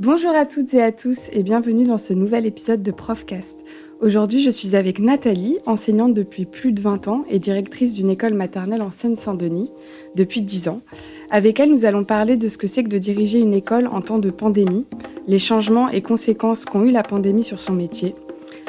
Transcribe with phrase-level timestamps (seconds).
[0.00, 3.58] Bonjour à toutes et à tous et bienvenue dans ce nouvel épisode de Profcast.
[4.00, 8.34] Aujourd'hui, je suis avec Nathalie, enseignante depuis plus de 20 ans et directrice d'une école
[8.34, 9.72] maternelle en Seine-Saint-Denis
[10.14, 10.82] depuis 10 ans.
[11.32, 14.00] Avec elle, nous allons parler de ce que c'est que de diriger une école en
[14.00, 14.86] temps de pandémie,
[15.26, 18.14] les changements et conséquences qu'ont eu la pandémie sur son métier.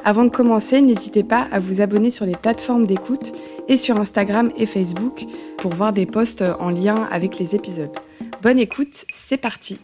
[0.04, 3.34] Avant de commencer, n'hésitez pas à vous abonner sur les plateformes d'écoute
[3.68, 5.28] et sur Instagram et Facebook
[5.60, 7.94] pour voir des posts en lien avec les épisodes.
[8.42, 9.78] Bonne écoute, c'est parti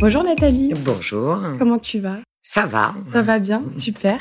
[0.00, 0.72] Bonjour Nathalie.
[0.84, 1.38] Bonjour.
[1.58, 2.18] Comment tu vas?
[2.42, 2.94] Ça va.
[3.12, 4.18] Ça va bien, super.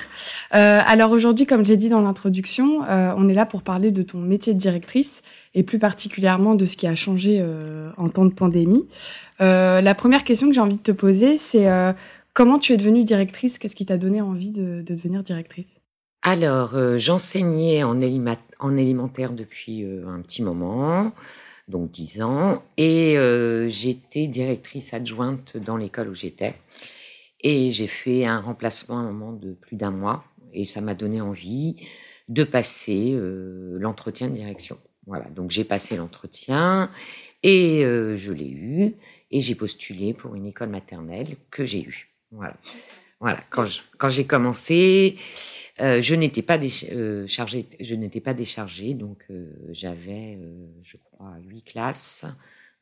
[0.53, 3.91] Euh, alors aujourd'hui, comme je l'ai dit dans l'introduction, euh, on est là pour parler
[3.91, 5.23] de ton métier de directrice
[5.55, 8.87] et plus particulièrement de ce qui a changé euh, en temps de pandémie.
[9.39, 11.65] La première question que j'ai envie de te poser, c'est
[12.33, 13.57] comment tu es devenue directrice?
[13.57, 15.79] Qu'est-ce qui t'a donné envie de, de devenir directrice?
[16.23, 21.13] Alors, j'enseignais en, élima- en élémentaire depuis un petit moment,
[21.69, 26.55] donc 10 ans, et euh, j'étais directrice adjointe dans l'école où j'étais.
[27.41, 30.95] Et j'ai fait un remplacement à un moment de plus d'un mois, et ça m'a
[30.95, 31.75] donné envie
[32.27, 34.77] de passer euh, l'entretien de direction.
[35.07, 36.91] Voilà, donc j'ai passé l'entretien,
[37.43, 38.93] et euh, je l'ai eu,
[39.31, 42.09] et j'ai postulé pour une école maternelle que j'ai eue.
[42.31, 42.55] Voilà.
[43.21, 45.17] Voilà, quand je- quand j'ai commencé,
[45.81, 46.57] euh, je n'étais pas
[46.91, 50.37] euh, chargée, je n'étais pas déchargée, donc euh, j'avais,
[50.81, 52.25] je crois, huit classes.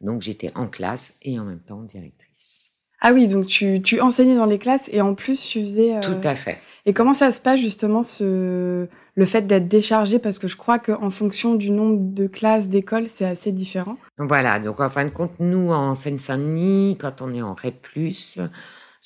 [0.02, 2.72] Donc j'étais en classe et en même temps directrice.
[3.02, 6.00] Ah oui, donc tu, tu enseignais dans les classes et en plus tu faisais...
[6.02, 6.60] Tout à fait.
[6.86, 10.78] Et comment ça se passe justement ce le fait d'être déchargé parce que je crois
[10.78, 13.98] qu'en fonction du nombre de classes d'écoles c'est assez différent.
[14.20, 17.76] Voilà, donc en fin de compte, nous en Seine-Saint-Denis, quand on est en REP+,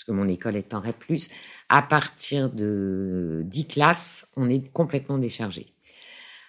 [0.01, 1.03] parce que mon école est en REP+,
[1.69, 5.67] à partir de 10 classes, on est complètement déchargé.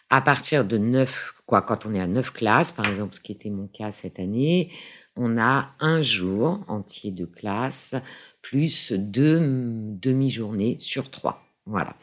[0.09, 3.33] À partir de 9, quoi, quand on est à 9 classes, par exemple, ce qui
[3.33, 4.71] était mon cas cette année,
[5.17, 7.95] on a un jour entier de classe
[8.41, 11.45] plus deux demi-journées sur trois.
[11.67, 11.95] Voilà.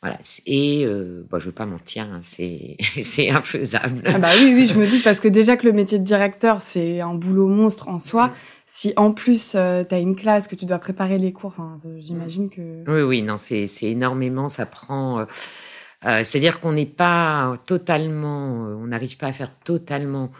[0.00, 0.18] Voilà.
[0.46, 4.02] Et euh, bon, je ne veux pas mentir, hein, c'est c'est infaisable.
[4.06, 6.62] Ah bah oui oui, je me dis parce que déjà que le métier de directeur
[6.62, 8.32] c'est un boulot monstre en soi,
[8.76, 11.96] si en plus euh, tu as une classe que tu dois préparer les cours, euh,
[11.98, 14.50] j'imagine que Oui, oui, non, c'est énormément.
[14.50, 15.20] Ça prend.
[15.20, 15.24] euh,
[16.24, 18.52] C'est-à-dire qu'on n'est pas totalement.
[18.82, 20.30] on n'arrive pas à faire totalement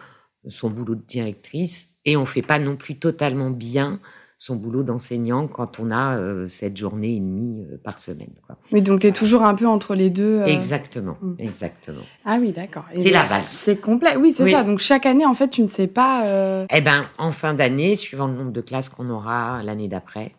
[0.47, 3.99] son boulot de directrice et on fait pas non plus totalement bien
[4.39, 8.29] son boulot d'enseignant quand on a euh, cette journée et demie euh, par semaine.
[8.45, 8.55] Quoi.
[8.71, 10.41] Oui, donc tu es toujours un peu entre les deux.
[10.41, 10.45] euh.
[10.45, 11.33] Exactement, Mm.
[11.39, 12.03] exactement.
[12.23, 12.85] Ah oui, d'accord.
[12.93, 13.47] C'est la valse.
[13.49, 14.15] C'est complet.
[14.15, 14.51] Oui, c'est Oui.
[14.51, 14.63] ça.
[14.63, 17.95] Donc chaque année en fait, tu ne sais pas euh, Eh ben, en fin d'année,
[17.95, 20.35] suivant le nombre de classes qu'on aura l'année d'après,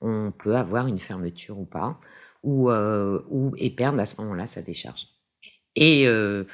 [0.00, 1.98] on peut avoir une fermeture ou pas,
[2.42, 5.06] ou, euh, ou et perdre à ce moment-là sa décharge.
[5.76, 6.44] Et euh,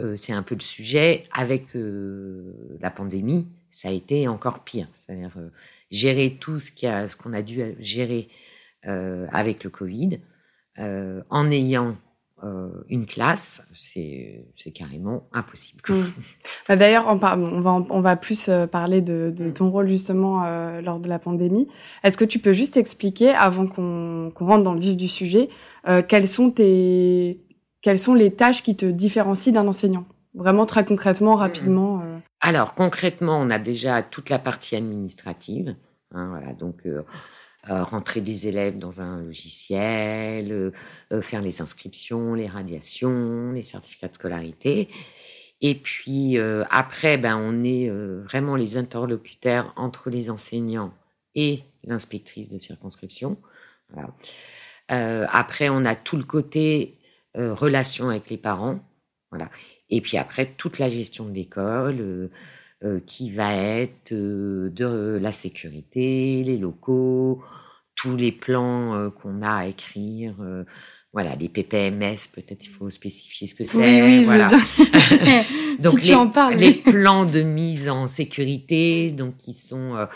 [0.00, 4.88] euh, c'est un peu le sujet avec euh, la pandémie, ça a été encore pire.
[4.92, 5.48] C'est-à-dire euh,
[5.90, 8.28] gérer tout ce y a- qu'on a dû gérer
[8.86, 10.20] euh, avec le Covid,
[10.78, 11.96] euh, en ayant
[12.42, 15.82] euh, une classe, c'est carrément impossible.
[15.88, 15.94] Mm.
[16.68, 20.80] Bah, D'ailleurs, on, va, on va plus euh, parler de, de ton rôle justement euh,
[20.80, 21.68] lors de la pandémie.
[22.02, 25.48] Est-ce que tu peux juste expliquer, avant qu'on qu'on rentre dans le vif du sujet,
[25.88, 27.40] euh, quelles, sont tes,
[27.82, 30.06] quelles sont les tâches qui te différencient d'un enseignant?
[30.34, 32.02] Vraiment très concrètement, rapidement.
[32.02, 32.18] euh.
[32.40, 35.76] Alors concrètement, on a déjà toute la partie administrative.
[36.12, 37.02] hein, voilà, donc euh,
[37.68, 40.72] euh, rentrer des élèves dans un logiciel,
[41.20, 44.88] faire les inscriptions, les radiations, les certificats de scolarité.
[45.60, 46.38] Et puis
[46.70, 50.94] après, ben on est vraiment les interlocuteurs entre les enseignants
[51.34, 53.36] et l'inspectrice de circonscription.
[53.92, 54.08] Voilà.
[54.90, 56.98] Euh, après, on a tout le côté
[57.36, 58.80] euh, relation avec les parents.
[59.30, 59.50] Voilà.
[59.90, 62.30] Et puis après, toute la gestion de l'école, euh,
[62.84, 67.42] euh, qui va être euh, de la sécurité, les locaux,
[67.96, 70.36] tous les plans qu'on a à écrire.
[71.12, 74.02] Voilà, les PPMS, peut-être il faut spécifier ce que c'est.
[74.02, 74.48] Oui, oui, voilà.
[75.80, 76.54] donc si les, tu en parles.
[76.54, 80.06] les plans de mise en sécurité, donc qui sont euh,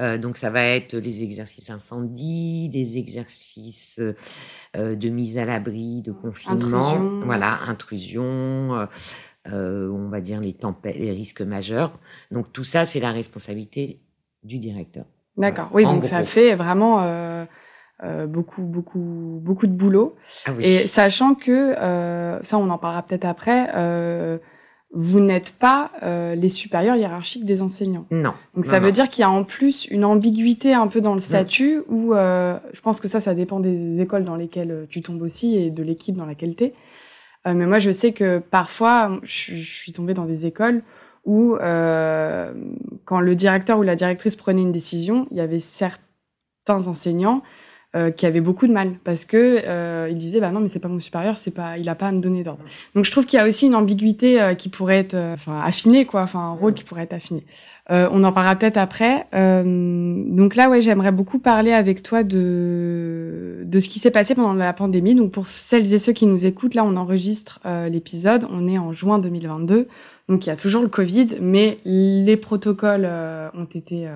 [0.00, 4.00] euh, donc ça va être des exercices incendie, des exercices
[4.76, 7.20] euh, de mise à l'abri, de confinement, Intrusion.
[7.24, 8.86] voilà, intrusion, euh,
[9.48, 11.98] euh, on va dire les tempêtes, les risques majeurs.
[12.30, 14.00] Donc tout ça, c'est la responsabilité
[14.42, 15.04] du directeur.
[15.36, 15.70] D'accord.
[15.72, 17.46] Oui, donc ça fait vraiment
[18.02, 20.16] euh, euh, beaucoup, beaucoup, beaucoup de boulot.
[20.46, 20.64] Ah oui.
[20.64, 24.38] Et sachant que, euh, ça on en parlera peut-être après, euh,
[24.92, 28.06] vous n'êtes pas euh, les supérieurs hiérarchiques des enseignants.
[28.10, 28.34] non.
[28.54, 28.92] Donc non, ça veut non.
[28.92, 32.58] dire qu'il y a en plus une ambiguïté un peu dans le statut où euh,
[32.72, 35.82] je pense que ça, ça dépend des écoles dans lesquelles tu tombes aussi et de
[35.82, 36.74] l'équipe dans laquelle tu es.
[37.46, 40.82] mais moi, je sais que parfois, je, je, suis tombée dans des écoles
[41.24, 47.42] où, quand le directeur ou la directrice prenait une décision, il y avait certains enseignants
[47.96, 50.78] euh, qui avait beaucoup de mal parce que euh, il disait bah non mais c'est
[50.78, 52.62] pas mon supérieur c'est pas il a pas à me donner d'ordre.
[52.94, 55.60] Donc je trouve qu'il y a aussi une ambiguïté euh, qui pourrait être euh, enfin
[55.60, 57.44] affinée quoi enfin un rôle qui pourrait être affiné.
[57.88, 59.26] On en parlera peut-être après.
[59.32, 64.54] Donc là ouais j'aimerais beaucoup parler avec toi de de ce qui s'est passé pendant
[64.54, 65.16] la pandémie.
[65.16, 67.58] Donc pour celles et ceux qui nous écoutent là on enregistre
[67.90, 68.46] l'épisode.
[68.52, 69.88] On est en juin 2022
[70.28, 73.10] donc il y a toujours le Covid mais les protocoles
[73.54, 74.08] ont été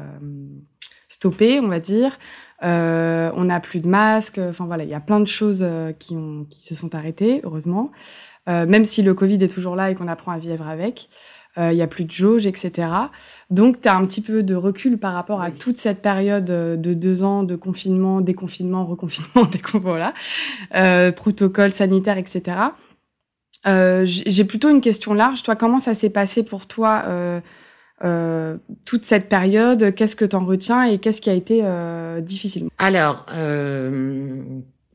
[1.08, 2.16] stoppés on va dire
[2.62, 4.38] euh, on n'a plus de masques.
[4.38, 7.40] Enfin voilà, il y a plein de choses euh, qui, ont, qui se sont arrêtées,
[7.44, 7.90] heureusement.
[8.48, 11.08] Euh, même si le Covid est toujours là et qu'on apprend à vivre avec,
[11.56, 12.88] il y a plus de jauge, etc.
[13.48, 16.94] Donc, tu as un petit peu de recul par rapport à toute cette période de
[16.94, 20.14] deux ans de confinement, déconfinement, reconfinement, voilà,
[20.74, 22.56] euh, protocole sanitaire, etc.
[24.04, 25.44] J'ai plutôt une question large.
[25.44, 27.04] Toi, comment ça s'est passé pour toi
[28.04, 32.20] euh, toute cette période Qu'est-ce que tu en retiens et qu'est-ce qui a été euh,
[32.20, 32.68] difficile?
[32.76, 34.42] Alors, euh,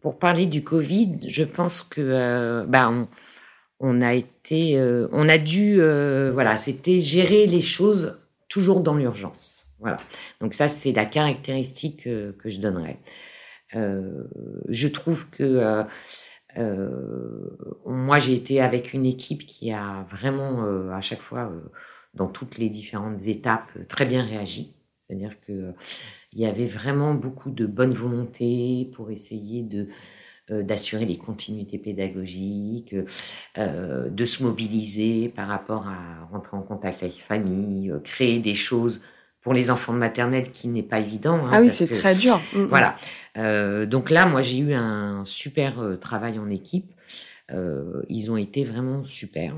[0.02, 2.92] pour parler du Covid, je pense que bah,
[3.80, 4.80] on, a été,
[5.12, 5.82] on a dû,
[6.34, 9.68] voilà, c'était gérer les choses toujours dans l'urgence.
[9.80, 9.98] Voilà.
[10.40, 13.00] Donc ça, c'est la caractéristique que je donnerais.
[13.74, 15.84] je trouve que
[17.86, 20.64] moi, j'ai été avec une équipe qui a vraiment
[20.94, 21.52] à chaque fois
[22.14, 24.76] dans toutes les différentes étapes euh, très bien réagi.
[25.00, 25.72] C'est-à-dire que euh,
[26.34, 29.88] il y avait vraiment beaucoup de bonne volonté pour essayer de
[30.52, 32.96] euh, d'assurer les continuités pédagogiques,
[33.56, 39.04] de se mobiliser par rapport à rentrer en contact avec les familles, créer des choses
[39.42, 41.36] pour les enfants de maternelle qui n'est pas évident.
[41.46, 42.42] Hein, ah oui, c'est très dur.
[42.54, 42.66] Mm, mm.
[42.66, 42.96] Voilà.
[43.86, 46.92] donc là, moi, j'ai eu un super travail en équipe.
[48.10, 49.54] ils ont été vraiment super.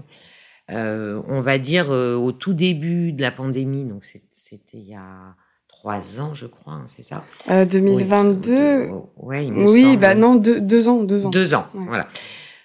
[0.72, 4.96] Euh, on va dire euh, au tout début de la pandémie, donc c'était il y
[4.96, 5.36] a
[5.68, 8.88] trois ans, je crois, hein, c'est ça 2022 euh,
[9.18, 11.30] Oui, il me oui bah non, deux, ans, deux ans.
[11.30, 12.08] Deux ans, voilà.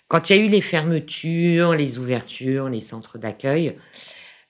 [0.09, 3.77] Quand il y a eu les fermetures, les ouvertures, les centres d'accueil,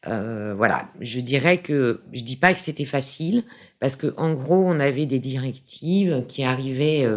[0.04, 3.42] voilà, je dirais que je dis pas que c'était facile
[3.80, 7.08] parce que en gros, on avait des directives qui arrivaient,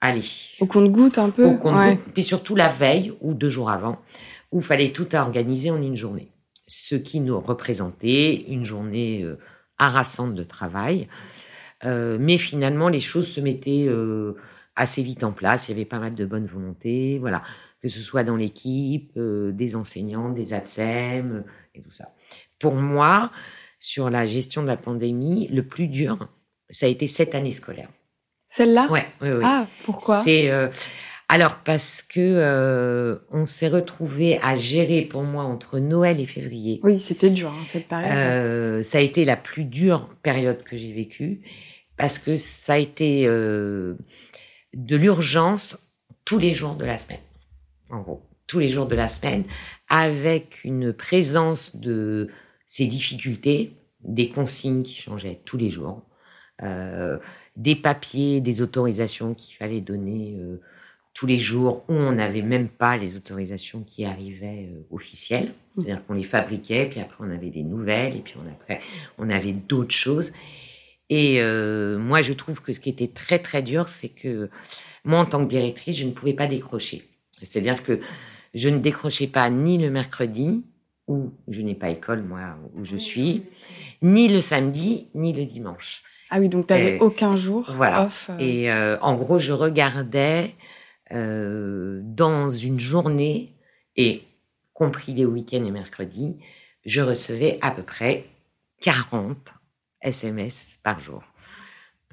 [0.00, 0.24] allez,
[0.60, 3.98] au compte-goutte un peu, au compte puis surtout la veille ou deux jours avant
[4.52, 6.28] où fallait tout organiser en une journée.
[6.66, 9.38] Ce qui nous représentait une journée euh,
[9.78, 11.08] harassante de travail.
[11.84, 14.36] Euh, mais finalement, les choses se mettaient euh,
[14.76, 15.68] assez vite en place.
[15.68, 17.42] Il y avait pas mal de bonne volonté, voilà,
[17.82, 21.44] que ce soit dans l'équipe, des enseignants, des ATSEM
[21.74, 22.12] et tout ça.
[22.58, 23.32] Pour moi,
[23.78, 26.28] sur la gestion de la pandémie, le plus dur,
[26.68, 27.88] ça a été cette année scolaire.
[28.48, 28.88] Celle-là?
[28.90, 29.42] Ouais, oui, oui.
[29.44, 30.22] Ah, pourquoi?
[30.22, 30.50] C'est
[31.32, 36.80] alors parce que euh, on s'est retrouvé à gérer pour moi entre Noël et février.
[36.82, 38.10] Oui, c'était dur hein, cette période.
[38.10, 41.42] Euh, ça a été la plus dure période que j'ai vécue
[41.96, 43.94] parce que ça a été euh,
[44.74, 45.78] de l'urgence
[46.24, 47.20] tous les jours de la semaine.
[47.90, 49.44] En gros, tous les jours de la semaine,
[49.88, 52.26] avec une présence de
[52.66, 53.70] ces difficultés,
[54.02, 56.02] des consignes qui changeaient tous les jours,
[57.56, 60.36] des papiers, des autorisations qu'il fallait donner
[61.14, 65.52] tous les jours où on n'avait même pas les autorisations qui arrivaient euh, officielles.
[65.72, 68.80] C'est-à-dire qu'on les fabriquait, puis après on avait des nouvelles, et puis on, après
[69.18, 70.32] on avait d'autres choses.
[71.08, 74.48] Et euh, moi, je trouve que ce qui était très très dur, c'est que
[75.04, 77.02] moi, en tant que directrice, je ne pouvais pas décrocher.
[77.30, 78.00] C'est-à-dire que
[78.54, 80.64] je ne décrochais pas ni le mercredi,
[81.08, 82.40] où je n'ai pas école, moi,
[82.76, 83.42] où je suis,
[84.02, 86.02] ni le samedi, ni le dimanche.
[86.30, 88.04] Ah oui, donc tu n'avais aucun jour voilà.
[88.04, 88.30] off.
[88.30, 88.38] Euh.
[88.38, 90.54] Et en gros, je regardais
[91.12, 93.54] euh, dans une journée,
[93.96, 94.22] et
[94.74, 96.38] compris les week-ends et mercredis,
[96.84, 98.26] je recevais à peu près
[98.80, 99.36] 40
[100.02, 101.22] SMS par jour.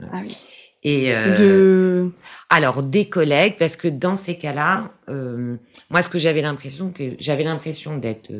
[0.02, 0.36] Ah oui.
[0.84, 2.10] Et euh,
[2.50, 5.58] alors des collègues, parce que dans ces cas-là, euh,
[5.90, 8.32] moi ce que j'avais l'impression que j'avais l'impression d'être,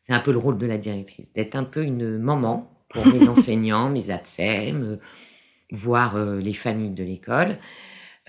[0.00, 3.28] c'est un peu le rôle de la directrice, d'être un peu une maman pour mes
[3.28, 4.98] enseignants, mes ATSEM,
[5.70, 7.58] voire les familles de l'école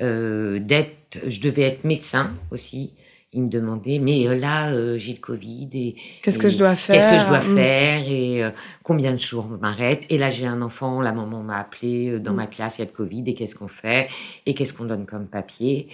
[0.02, 2.94] euh, d'être, je devais être médecin aussi.
[3.34, 6.76] Il me demandait, mais euh, là, euh, j'ai le Covid et qu'est-ce que je dois
[6.76, 7.56] faire Qu'est-ce que je dois mm.
[7.58, 8.52] faire et euh,
[8.84, 12.36] combien de jours m'arrête Et là, j'ai un enfant, la maman m'a appelé dans mm.
[12.36, 14.08] ma classe, il y a le Covid et qu'est-ce qu'on fait?
[14.46, 15.90] Et qu'est-ce qu'on donne comme papier?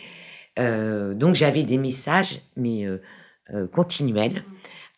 [0.55, 2.86] Donc, j'avais des messages, mais
[3.72, 4.43] continuels,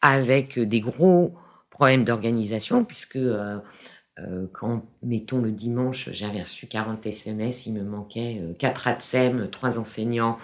[0.01, 1.33] avec des gros
[1.69, 3.17] problèmes d'organisation, puisque
[4.19, 9.49] euh, quand, mettons, le dimanche, j'avais reçu 40 SMS, il me manquait euh, 4 ATSEM,
[9.49, 10.37] 3 enseignants,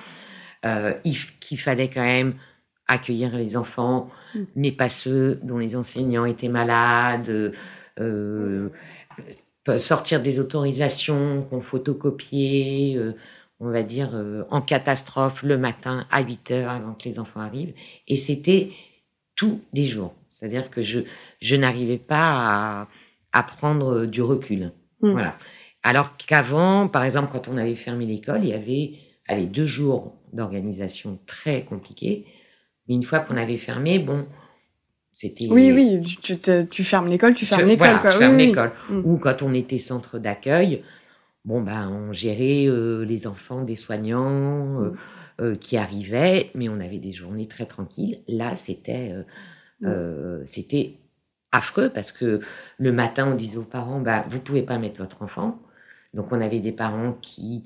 [0.66, 0.94] euh,
[1.40, 2.36] qu'il fallait quand même
[2.88, 4.40] accueillir les enfants, mm.
[4.56, 7.54] mais pas ceux dont les enseignants étaient malades,
[8.00, 13.14] euh, sortir des autorisations qu'on photocopiait, euh,
[13.60, 17.42] on va dire, euh, en catastrophe le matin à 8 heures avant que les enfants
[17.42, 17.74] arrivent.
[18.08, 18.72] Et c'était
[19.36, 20.16] tous les jours.
[20.30, 21.02] C'est-à-dire que je,
[21.42, 22.18] je n'arrivais pas
[22.82, 22.88] à,
[23.34, 24.72] à, prendre du recul.
[25.02, 25.12] Mm.
[25.12, 25.38] Voilà.
[25.84, 28.94] Alors qu'avant, par exemple, quand on avait fermé l'école, il y avait
[29.28, 32.26] allez, deux jours d'organisation très compliqués.
[32.88, 34.28] Mais une fois qu'on avait fermé, bon,
[35.12, 35.48] c'était.
[35.50, 36.38] Oui, oui, tu,
[36.70, 37.96] tu fermes l'école, tu fermes l'école.
[38.02, 38.72] Voilà, tu fermes l'école.
[38.90, 39.02] Mm.
[39.06, 40.84] Ou quand on était centre d'accueil,
[41.46, 44.98] bon, ben, on gérait euh, les enfants des soignants euh, mm.
[45.42, 48.22] euh, qui arrivaient, mais on avait des journées très tranquilles.
[48.28, 49.14] Là, c'était.
[50.46, 51.00] C'était
[51.52, 52.42] affreux parce que
[52.78, 55.60] le matin, on disait aux parents, bah, vous pouvez pas mettre votre enfant.
[56.14, 57.64] Donc, on avait des parents qui,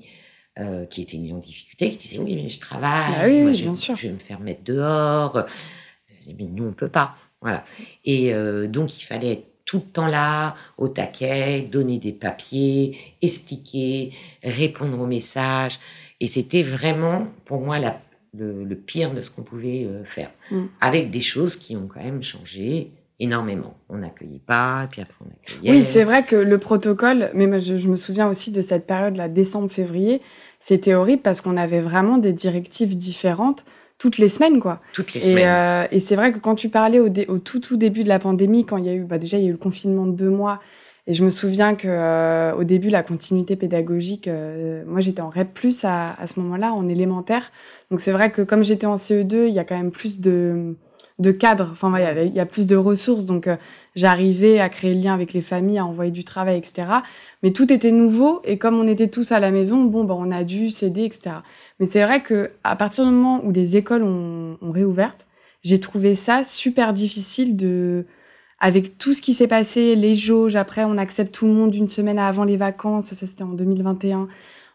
[0.58, 3.62] euh, qui étaient mis en difficulté, qui disaient, oui, mais je travaille, ah oui, je,
[3.62, 3.96] bien sûr.
[3.96, 5.46] je vais me faire mettre dehors.
[6.26, 7.16] mais nous, on peut pas.
[7.40, 7.64] Voilà.
[8.04, 12.96] Et euh, donc, il fallait être tout le temps là, au taquet, donner des papiers,
[13.20, 14.12] expliquer,
[14.42, 15.78] répondre aux messages.
[16.20, 18.00] Et c'était vraiment, pour moi, la,
[18.32, 20.30] le, pire de ce qu'on pouvait euh, faire.
[20.50, 20.66] Mm.
[20.80, 23.74] Avec des choses qui ont quand même changé énormément.
[23.88, 25.70] On n'accueillait pas, puis après on accueillait.
[25.70, 29.28] Oui, c'est vrai que le protocole, mais je, je me souviens aussi de cette période-là,
[29.28, 30.20] décembre-février,
[30.60, 33.64] c'était horrible parce qu'on avait vraiment des directives différentes
[33.98, 34.80] toutes les semaines, quoi.
[34.92, 35.46] Toutes les semaines.
[35.46, 38.18] Euh, et c'est vrai que quand tu parlais au, au, tout tout début de la
[38.18, 40.12] pandémie, quand il y a eu, bah déjà il y a eu le confinement de
[40.12, 40.60] deux mois,
[41.06, 45.30] et je me souviens que euh, au début la continuité pédagogique, euh, moi j'étais en
[45.30, 45.48] REP+
[45.84, 47.52] à, à ce moment-là, en élémentaire.
[47.90, 50.76] Donc c'est vrai que comme j'étais en CE2, il y a quand même plus de
[51.18, 51.70] de cadre.
[51.72, 53.56] Enfin, il y a plus de ressources, donc euh,
[53.94, 56.88] j'arrivais à créer le lien avec les familles, à envoyer du travail, etc.
[57.42, 60.30] Mais tout était nouveau et comme on était tous à la maison, bon, ben, on
[60.30, 61.36] a dû céder, etc.
[61.80, 65.16] Mais c'est vrai que à partir du moment où les écoles ont, ont réouvert,
[65.62, 68.06] j'ai trouvé ça super difficile de,
[68.60, 70.56] avec tout ce qui s'est passé, les jauges.
[70.56, 73.06] Après, on accepte tout le monde une semaine avant les vacances.
[73.06, 74.28] Ça, c'était en 2021.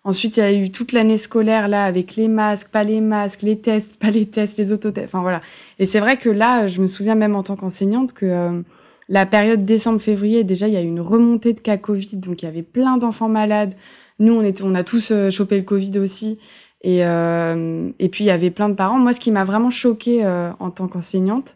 [0.04, 3.44] Ensuite, il y a eu toute l'année scolaire là avec les masques, pas les masques,
[3.44, 5.08] les tests, pas les tests, les autotests.
[5.08, 5.42] Enfin voilà.
[5.80, 8.62] Et c'est vrai que là, je me souviens même en tant qu'enseignante que euh,
[9.10, 12.46] la période décembre-février, déjà, il y a eu une remontée de cas Covid, donc il
[12.46, 13.76] y avait plein d'enfants malades.
[14.20, 16.40] Nous, on était, on a tous euh, chopé le Covid aussi.
[16.84, 18.98] Et, euh, et puis il y avait plein de parents.
[18.98, 21.56] Moi, ce qui m'a vraiment choquée en tant qu'enseignante,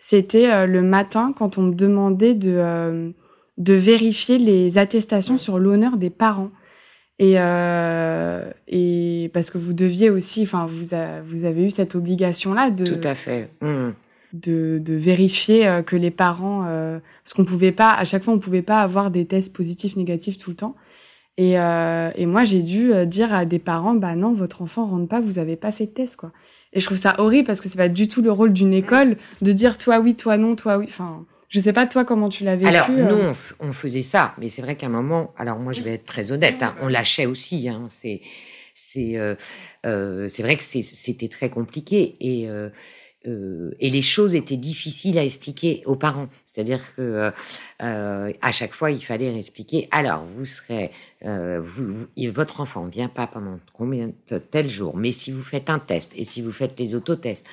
[0.00, 3.14] c'était le matin quand on me demandait de
[3.56, 6.50] de vérifier les attestations sur l'honneur des parents.
[7.18, 10.86] Et, euh, et parce que vous deviez aussi, enfin, vous,
[11.26, 12.84] vous avez eu cette obligation-là de.
[12.84, 13.50] Tout à fait.
[13.60, 13.90] Mmh.
[14.32, 18.34] De, de, vérifier euh, que les parents, euh, parce qu'on pouvait pas, à chaque fois,
[18.34, 20.74] on pouvait pas avoir des tests positifs, négatifs tout le temps.
[21.36, 24.86] Et, euh, et moi, j'ai dû euh, dire à des parents, bah non, votre enfant
[24.86, 26.32] rentre pas, vous avez pas fait de test, quoi.
[26.72, 29.16] Et je trouve ça horrible parce que c'est pas du tout le rôle d'une école
[29.42, 30.86] de dire toi oui, toi non, toi oui.
[30.88, 32.68] Enfin, je sais pas toi comment tu l'as vécu.
[32.68, 33.32] Alors nous euh.
[33.60, 36.32] on, faisait ça, mais c'est vrai qu'à un moment, alors moi je vais être très
[36.32, 37.68] honnête, hein, on lâchait aussi.
[37.68, 38.22] Hein, c'est
[38.74, 39.36] c'est euh,
[39.86, 42.48] euh, c'est vrai que c'était très compliqué et
[43.80, 46.28] et les choses étaient difficiles à expliquer aux parents.
[46.44, 47.30] C'est-à-dire que
[47.78, 49.86] à chaque fois il fallait expliquer.
[49.92, 50.90] Alors vous serez
[51.22, 55.70] vous, votre enfant ne vient pas pendant combien de tel jour, mais si vous faites
[55.70, 57.46] un test et si vous faites les autotests.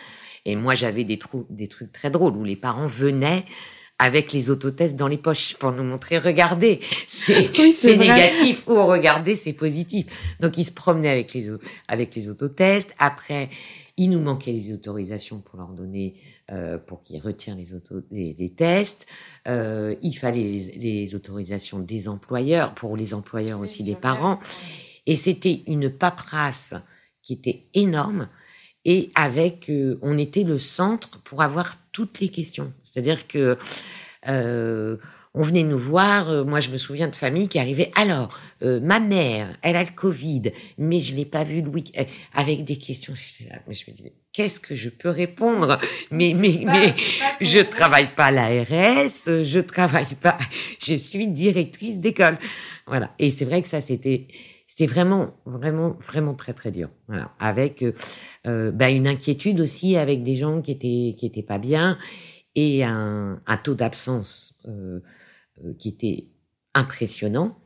[0.43, 1.19] Et moi j'avais des,
[1.51, 3.45] des trucs très drôles où les parents venaient
[4.01, 7.51] avec les autotests dans les poches pour nous montrer, regardez, c'est
[7.97, 10.07] négatif ou regardez, c'est positif.
[10.39, 11.51] Donc ils se promenaient avec les,
[11.87, 12.95] avec les autotests.
[12.97, 13.51] Après,
[13.97, 16.15] il nous manquait les autorisations pour leur donner,
[16.51, 19.05] euh, pour qu'ils retirent les, auto, les, les tests.
[19.47, 24.39] Euh, il fallait les, les, autorisations des employeurs, pour les employeurs aussi des parents.
[25.05, 26.73] Et c'était une paperasse
[27.21, 28.29] qui était énorme
[28.85, 32.73] et avec, euh, on était le centre pour avoir toutes les questions.
[32.81, 33.57] C'est-à-dire que
[34.27, 34.97] euh,
[35.33, 36.29] on venait nous voir.
[36.29, 37.91] Euh, moi, je me souviens de familles qui arrivaient.
[37.95, 41.97] Alors, ma mère, elle a le Covid, mais je l'ai pas vu le week
[42.33, 43.13] avec des questions.
[43.67, 45.79] Mais je me disais, qu'est-ce que je peux répondre?
[46.11, 46.93] Mais, mais, mais,
[47.39, 50.37] je travaille pas à l'ARS, je travaille pas.
[50.79, 52.37] Je suis directrice d'école.
[52.85, 53.13] Voilà.
[53.17, 54.27] Et c'est vrai que ça, c'était
[54.71, 56.87] c'était vraiment, vraiment, vraiment très, très dur.
[57.09, 57.31] Voilà.
[57.39, 57.91] Avec euh,
[58.47, 61.97] euh, bah, une inquiétude aussi, avec des gens qui étaient, qui étaient pas bien,
[62.55, 65.01] et un, un taux d'absence euh,
[65.65, 66.27] euh qui était
[66.73, 67.59] impressionnant.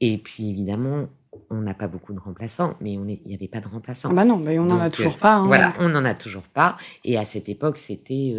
[0.00, 1.10] Et puis évidemment,
[1.50, 4.14] on n'a pas beaucoup de remplaçants, mais il n'y avait pas de remplaçants.
[4.14, 5.34] bah non, mais on n'en a toujours pas.
[5.34, 5.46] Hein.
[5.46, 6.78] Voilà, on n'en a toujours pas.
[7.04, 8.34] Et à cette époque, c'était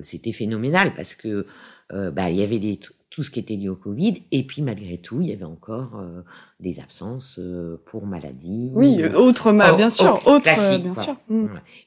[0.00, 1.44] c'était phénoménal parce que
[1.90, 4.22] bah, il y avait des tout ce qui était lié au Covid.
[4.32, 6.22] Et puis, malgré tout, il y avait encore euh,
[6.60, 8.70] des absences euh, pour maladie.
[8.74, 11.16] Oui, autre, bien sûr, autre, bien sûr.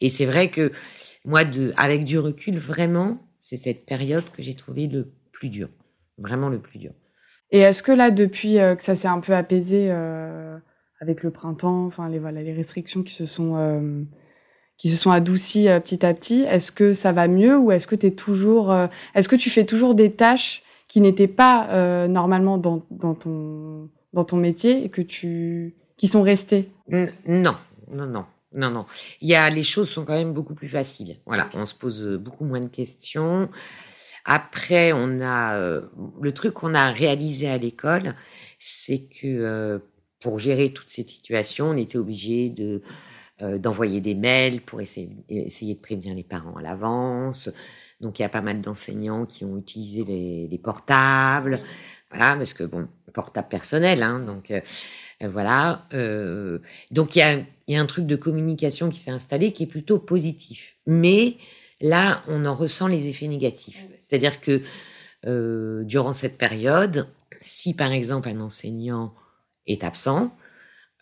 [0.01, 0.71] Et c'est vrai que
[1.25, 5.69] moi, de, avec du recul, vraiment, c'est cette période que j'ai trouvé le plus dur.
[6.17, 6.91] Vraiment le plus dur.
[7.51, 10.57] Et est-ce que là, depuis euh, que ça s'est un peu apaisé euh,
[10.99, 14.03] avec le printemps, enfin les voilà les restrictions qui se sont euh,
[14.77, 17.95] qui se sont adoucies petit à petit, est-ce que ça va mieux ou est-ce que
[17.95, 18.73] tu toujours
[19.13, 22.81] est-ce que tu fais toujours des tâches qui n'étaient pas normalement dans,
[23.15, 27.55] ton dans ton métier et que tu qui sont restées Non,
[27.91, 28.25] non, non.
[28.53, 28.85] Non, non.
[29.21, 31.15] Il y a, les choses sont quand même beaucoup plus faciles.
[31.25, 33.49] Voilà, on se pose beaucoup moins de questions.
[34.25, 35.81] Après, on a euh,
[36.21, 38.15] le truc qu'on a réalisé à l'école,
[38.59, 39.79] c'est que euh,
[40.21, 42.81] pour gérer toutes ces situations, on était obligé de
[43.41, 47.49] euh, d'envoyer des mails pour essayer, essayer de prévenir les parents à l'avance.
[48.01, 51.61] Donc il y a pas mal d'enseignants qui ont utilisé les, les, portables,
[52.09, 54.51] voilà, parce que bon, portable personnel, hein, donc
[55.21, 55.87] voilà.
[56.89, 59.67] donc il y a, y a un truc de communication qui s'est installé qui est
[59.67, 61.37] plutôt positif, mais
[61.81, 63.85] Là, on en ressent les effets négatifs.
[63.99, 64.61] C'est-à-dire que
[65.25, 67.07] euh, durant cette période,
[67.41, 69.15] si par exemple un enseignant
[69.65, 70.35] est absent,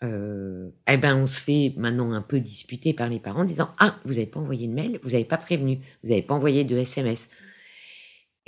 [0.02, 3.70] euh, eh ben on se fait maintenant un peu disputer par les parents en disant
[3.78, 6.64] ah vous n'avez pas envoyé de mail, vous n'avez pas prévenu, vous n'avez pas envoyé
[6.64, 7.28] de SMS.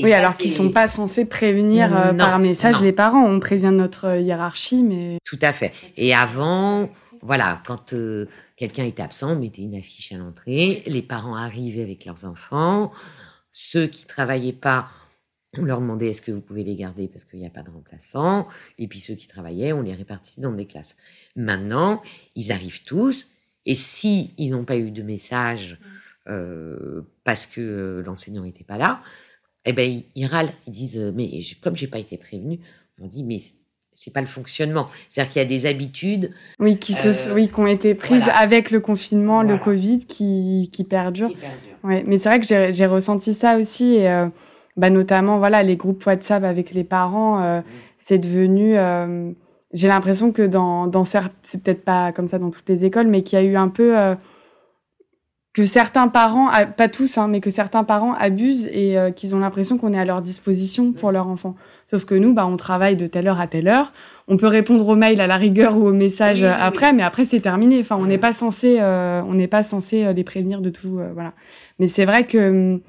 [0.01, 3.25] oui, alors qu'ils sont pas censés prévenir euh, par message les parents.
[3.25, 5.73] On prévient notre hiérarchie, mais tout à fait.
[5.97, 6.89] Et avant,
[7.21, 7.95] voilà, quand
[8.63, 10.85] Quelqu'un était absent, on mettait une affiche à l'entrée.
[10.87, 12.93] Les parents arrivaient avec leurs enfants.
[13.51, 14.87] Ceux qui travaillaient pas,
[15.59, 17.71] on leur demandait est-ce que vous pouvez les garder parce qu'il n'y a pas de
[17.71, 18.49] remplaçant?
[18.79, 20.97] Et puis ceux qui travaillaient, on les répartissait dans des classes.
[21.37, 22.03] Maintenant,
[22.35, 23.33] ils arrivent tous.
[23.67, 25.79] Et si ils n'ont pas eu de message
[26.29, 29.03] euh, parce que euh, l'enseignant n'était pas là,
[29.65, 30.53] eh ben ils, râlent.
[30.67, 31.31] Ils disent mais
[31.61, 32.61] comme j'ai pas été prévenu,
[33.01, 33.41] on dit mais
[33.95, 34.89] c'est pas le fonctionnement.
[35.09, 36.33] C'est-à-dire qu'il y a des habitudes.
[36.59, 40.71] Oui, qui se, euh, oui, qui ont été prises avec le confinement, le Covid, qui,
[40.73, 41.29] qui perdurent.
[41.29, 41.37] Qui
[41.85, 44.29] Ouais, mais c'est vrai que j'ai ressenti ça aussi, et, euh,
[44.77, 47.65] bah notamment voilà les groupes WhatsApp avec les parents, euh, mm.
[47.99, 48.77] c'est devenu.
[49.73, 53.23] j'ai l'impression que dans, dans c'est peut-être pas comme ça dans toutes les écoles, mais
[53.23, 53.95] qu'il y a eu un peu
[55.55, 59.77] que certains parents, pas tous, hein, mais que certains parents abusent et qu'ils ont l'impression
[59.79, 61.13] qu'on est à leur disposition pour mm.
[61.13, 61.55] leur enfant.
[61.91, 63.93] Sauf que nous, bah, on travaille de telle heure à telle heure.
[64.29, 67.41] On peut répondre aux mails à la rigueur ou aux messages après, mais après c'est
[67.41, 67.81] terminé.
[67.81, 70.99] Enfin, on n'est pas censé, euh, on n'est pas censé euh, les prévenir de tout,
[70.99, 71.33] euh, voilà.
[71.79, 72.81] Mais c'est vrai que hum,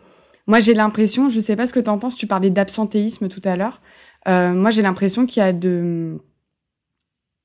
[0.47, 2.15] moi j'ai l'impression, je sais pas ce que tu en penses.
[2.15, 3.81] Tu parlais d'absentéisme tout à l'heure.
[4.25, 6.19] moi j'ai l'impression qu'il y a de,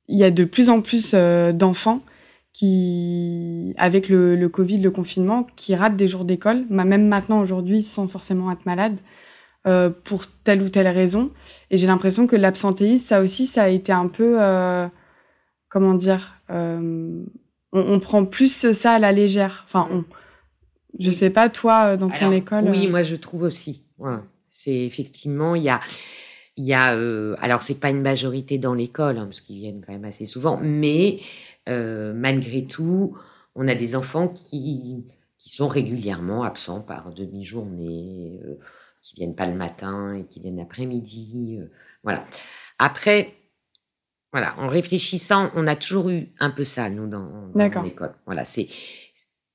[0.09, 2.03] il y a de plus en plus d'enfants
[2.53, 8.09] qui, avec le, Covid, le confinement, qui ratent des jours d'école, même maintenant aujourd'hui, sans
[8.09, 8.97] forcément être malade.
[9.69, 11.31] Euh, pour telle ou telle raison.
[11.71, 14.87] Et j'ai l'impression que l'absentéisme, ça aussi, ça a été un peu, euh,
[15.69, 17.25] comment dire, euh,
[17.73, 19.67] on, prend plus ça à la légère.
[19.67, 20.05] Enfin, on,
[20.99, 22.69] je sais pas, toi, dans ton école.
[22.71, 23.85] Oui, moi, je trouve aussi.
[24.51, 25.81] C'est effectivement, il y a,
[26.57, 26.89] il y a,
[27.41, 30.59] alors c'est pas une majorité dans l'école, hein, parce qu'ils viennent quand même assez souvent,
[30.63, 31.21] mais
[31.67, 33.17] malgré tout,
[33.55, 35.05] on a des enfants qui,
[35.39, 38.41] qui sont régulièrement absents par demi-journée
[39.09, 41.59] qui viennent pas le matin et qui viennent l'après-midi.
[41.61, 41.71] Euh,
[42.03, 42.25] voilà.
[42.79, 43.35] Après,
[44.33, 48.15] voilà, en réfléchissant, on a toujours eu un peu ça, nous, dans, l'école.
[48.27, 48.69] Voilà, c'est.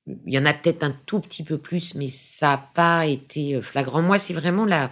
[0.06, 3.54] Il y en a peut-être un tout petit peu plus, mais ça n'a pas été
[3.54, 4.02] euh, flagrant.
[4.02, 4.90] Moi, c'est vraiment la,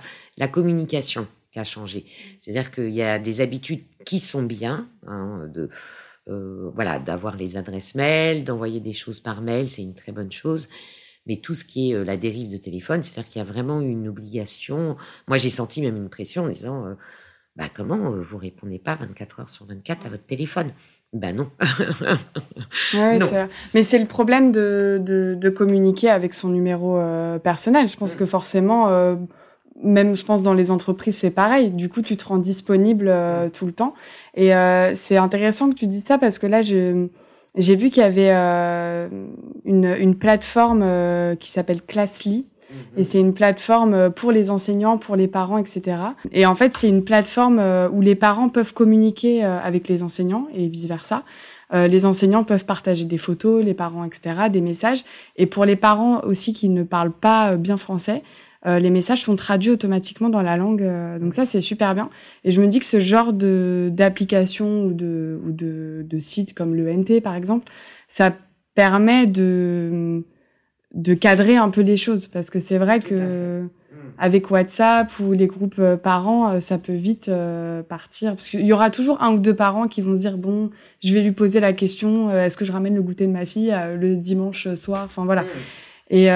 [0.49, 2.07] communication qui a changé.
[2.41, 5.69] C'est-à-dire qu'il y a des habitudes qui sont bien, hein, de,
[6.29, 10.33] euh, voilà, d'avoir les adresses mail, d'envoyer des choses par mail, c'est une très bonne
[10.33, 10.69] chose
[11.25, 13.81] mais tout ce qui est euh, la dérive de téléphone, c'est-à-dire qu'il y a vraiment
[13.81, 14.97] une obligation.
[15.29, 16.97] Moi, j'ai senti même une pression en disant
[17.55, 20.67] bah, comment vous répondez pas 24 heures sur 24 à votre téléphone?
[21.13, 21.51] Ben non.
[22.95, 23.19] ouais,
[23.75, 26.99] Mais c'est le problème de, de, de, communiquer avec son numéro
[27.43, 27.89] personnel.
[27.89, 28.89] Je pense que forcément,
[29.83, 31.71] même je pense dans les entreprises, c'est pareil.
[31.71, 33.15] Du coup, tu te rends disponible
[33.53, 33.93] tout le temps.
[34.35, 34.53] Et
[34.95, 37.09] c'est intéressant que tu dises ça parce que là, je
[37.57, 39.09] j'ai vu qu'il y avait euh,
[39.65, 42.47] une, une, plateforme euh, qui s'appelle Classly.
[42.73, 42.99] Mhm.
[43.01, 45.99] Et c'est une plateforme euh, pour les enseignants, pour les parents, etc.
[46.33, 47.61] Et en fait, c'est une plateforme
[47.93, 51.25] où les parents peuvent communiquer avec les enseignants et vice-versa.
[51.73, 55.05] les enseignants peuvent partager des photos, les parents, etc., des messages.
[55.37, 58.23] Et pour les parents aussi qui ne parlent pas bien français,
[58.67, 60.83] euh, les messages sont traduits automatiquement dans la langue.
[60.83, 62.11] Euh, donc ça, c'est super bien.
[62.45, 66.55] Et je me dis que ce genre de d'application ou de ou de, de site
[66.55, 67.71] comme le NT par exemple,
[68.09, 68.33] ça
[68.75, 70.25] permet de
[70.95, 73.65] de cadrer un peu les choses parce que c'est vrai que
[74.19, 77.31] avec WhatsApp ou les groupes euh, parents, ça peut vite
[77.89, 78.37] partir.
[78.37, 80.71] Parce qu'il y aura toujours un ou deux parents qui vont se dire bon,
[81.03, 83.75] je vais lui poser la question est-ce que je ramène le goûter de ma fille
[83.99, 85.05] le dimanche soir?
[85.05, 85.45] Enfin voilà.
[86.11, 86.27] Et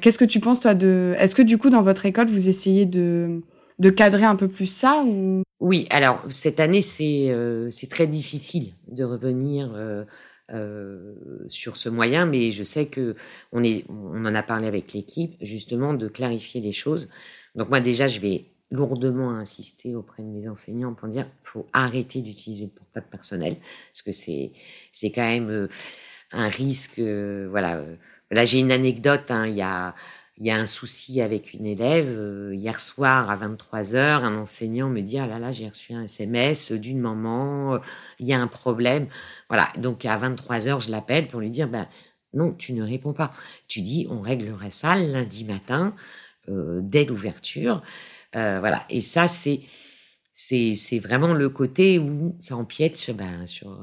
[0.00, 2.86] qu'est-ce que tu penses toi de Est-ce que du coup dans votre école vous essayez
[2.86, 3.40] de
[3.78, 5.42] de cadrer un peu plus ça ou?
[5.60, 7.34] Oui, alors cette année c'est
[7.70, 9.70] c'est très difficile de revenir
[10.52, 11.14] euh,
[11.48, 13.16] sur ce moyen, mais je sais que
[13.52, 17.08] on, est, on en a parlé avec l'équipe, justement, de clarifier les choses.
[17.54, 22.20] Donc moi déjà, je vais lourdement insister auprès de mes enseignants pour dire faut arrêter
[22.20, 23.56] d'utiliser le portable personnel
[23.92, 24.52] parce que c'est
[24.92, 25.68] c'est quand même euh,
[26.30, 27.82] un risque euh, voilà
[28.30, 29.96] là j'ai une anecdote hein, il y a
[30.40, 32.08] il y a un souci avec une élève.
[32.08, 36.04] Euh, hier soir à 23h, un enseignant me dit, ah là là, j'ai reçu un
[36.04, 37.78] SMS d'une maman, euh,
[38.18, 39.08] il y a un problème.
[39.48, 41.86] Voilà, donc à 23h, je l'appelle pour lui dire, ben,
[42.32, 43.32] non, tu ne réponds pas.
[43.68, 45.94] Tu dis, on réglerait ça lundi matin,
[46.48, 47.82] euh, dès l'ouverture.
[48.32, 49.60] voilà, et ça, c'est,
[50.32, 53.78] c'est, c'est vraiment le côté où ça empiète sur, ben, sur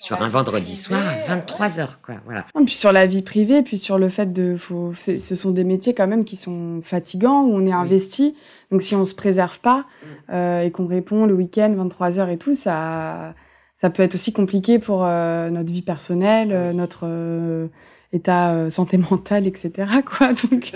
[0.00, 2.16] sur un vendredi soir à 23 heures, quoi.
[2.24, 2.46] Voilà.
[2.58, 5.64] Et puis sur la vie privée, puis sur le fait de, faut, ce sont des
[5.64, 8.34] métiers quand même qui sont fatigants où on est investi.
[8.70, 10.06] Donc si on se préserve pas mm.
[10.32, 13.34] euh, et qu'on répond le week-end 23 heures et tout, ça,
[13.76, 17.66] ça peut être aussi compliqué pour euh, notre vie personnelle, euh, notre euh,
[18.14, 19.70] état euh, santé mentale, etc.
[20.04, 20.28] Quoi.
[20.28, 20.72] Donc,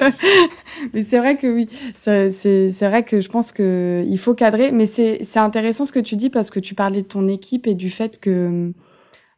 [0.93, 4.71] mais c'est vrai que oui, c'est c'est vrai que je pense que il faut cadrer.
[4.71, 7.67] Mais c'est c'est intéressant ce que tu dis parce que tu parlais de ton équipe
[7.67, 8.73] et du fait que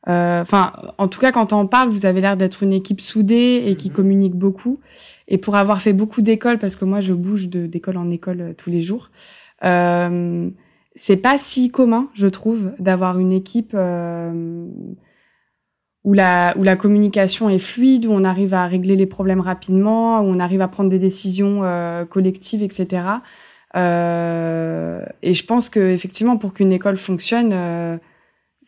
[0.09, 3.65] euh, enfin, en tout cas, quand on parle, vous avez l'air d'être une équipe soudée
[3.67, 3.95] et qui mhm.
[3.95, 4.81] communique beaucoup.
[5.29, 8.53] Et pour avoir fait beaucoup d'écoles, parce que moi, je bouge d'école en école euh,
[8.57, 9.11] tous les jours,
[9.65, 10.51] euh,
[10.95, 14.67] c'est pas si commun, je trouve, d'avoir une équipe euh,
[16.05, 20.21] où la où la communication est fluide, où on arrive à régler les problèmes rapidement,
[20.21, 23.03] où on arrive à prendre des décisions euh, collectives, etc.
[23.75, 27.53] et je pense que effectivement, pour qu'une école fonctionne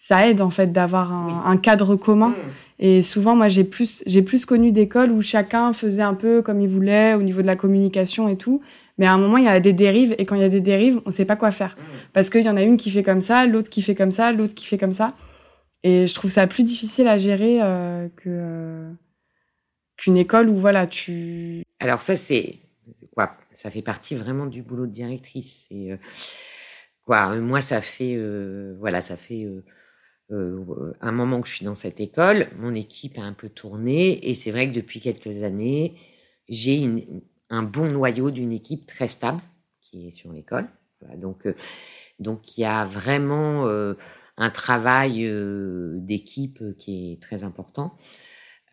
[0.09, 2.31] ça aide en fait d'avoir un, cadre commun.
[2.31, 2.35] Mmh.
[2.79, 6.62] Et souvent, moi, j'ai plus, j'ai plus connu d'écoles où chacun faisait un peu comme
[6.62, 8.62] il voulait au niveau de la communication et tout.
[8.97, 10.62] Mais à un moment, il y a des dérives, et quand il y a des
[10.62, 11.77] dérives, on sait pas quoi faire.
[11.77, 11.83] Mmh.
[12.14, 14.33] Parce qu'il y en a une qui fait comme ça, l'autre qui fait comme ça,
[14.33, 15.12] l'autre qui fait comme ça.
[15.83, 18.90] Et je trouve ça plus difficile à gérer euh, que euh,
[19.99, 21.64] qu'une école où voilà, tu.
[21.81, 22.61] Alors ça, c'est
[23.14, 25.66] quoi Ça fait partie vraiment du boulot de directrice.
[25.71, 25.99] Et euh,
[27.05, 28.18] quoi Moi, ça fait
[28.79, 29.47] voilà, ça fait
[30.31, 34.29] euh, un moment que je suis dans cette école, mon équipe a un peu tourné
[34.29, 35.95] et c'est vrai que depuis quelques années,
[36.49, 36.87] j'ai
[37.51, 39.41] un bon noyau d'une équipe très stable
[39.81, 40.69] qui est sur l'école.
[41.17, 41.55] donc, euh,
[42.19, 43.95] donc il y a vraiment euh,
[44.37, 47.97] un travail euh, d'équipe qui est très important.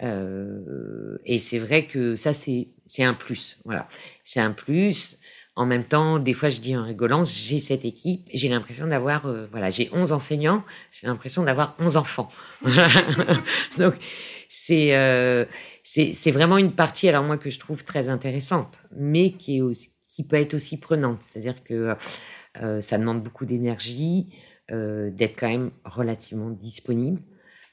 [0.02, 3.58] et c'est vrai que ça c'est un plus.
[3.64, 3.88] Voilà,
[4.26, 5.20] c'est un plus.
[5.56, 9.26] En même temps, des fois, je dis en rigolant, j'ai cette équipe, j'ai l'impression d'avoir,
[9.26, 12.30] euh, voilà, j'ai 11 enseignants, j'ai l'impression d'avoir 11 enfants.
[13.78, 13.96] Donc,
[14.50, 15.46] c'est, euh,
[15.84, 19.92] c'est, vraiment une partie, alors moi, que je trouve très intéressante, mais qui est aussi,
[20.06, 21.24] qui peut être aussi prenante.
[21.24, 21.96] C'est-à-dire que
[22.62, 24.30] euh, ça demande beaucoup d'énergie,
[24.72, 27.22] euh, d'être quand même relativement disponible,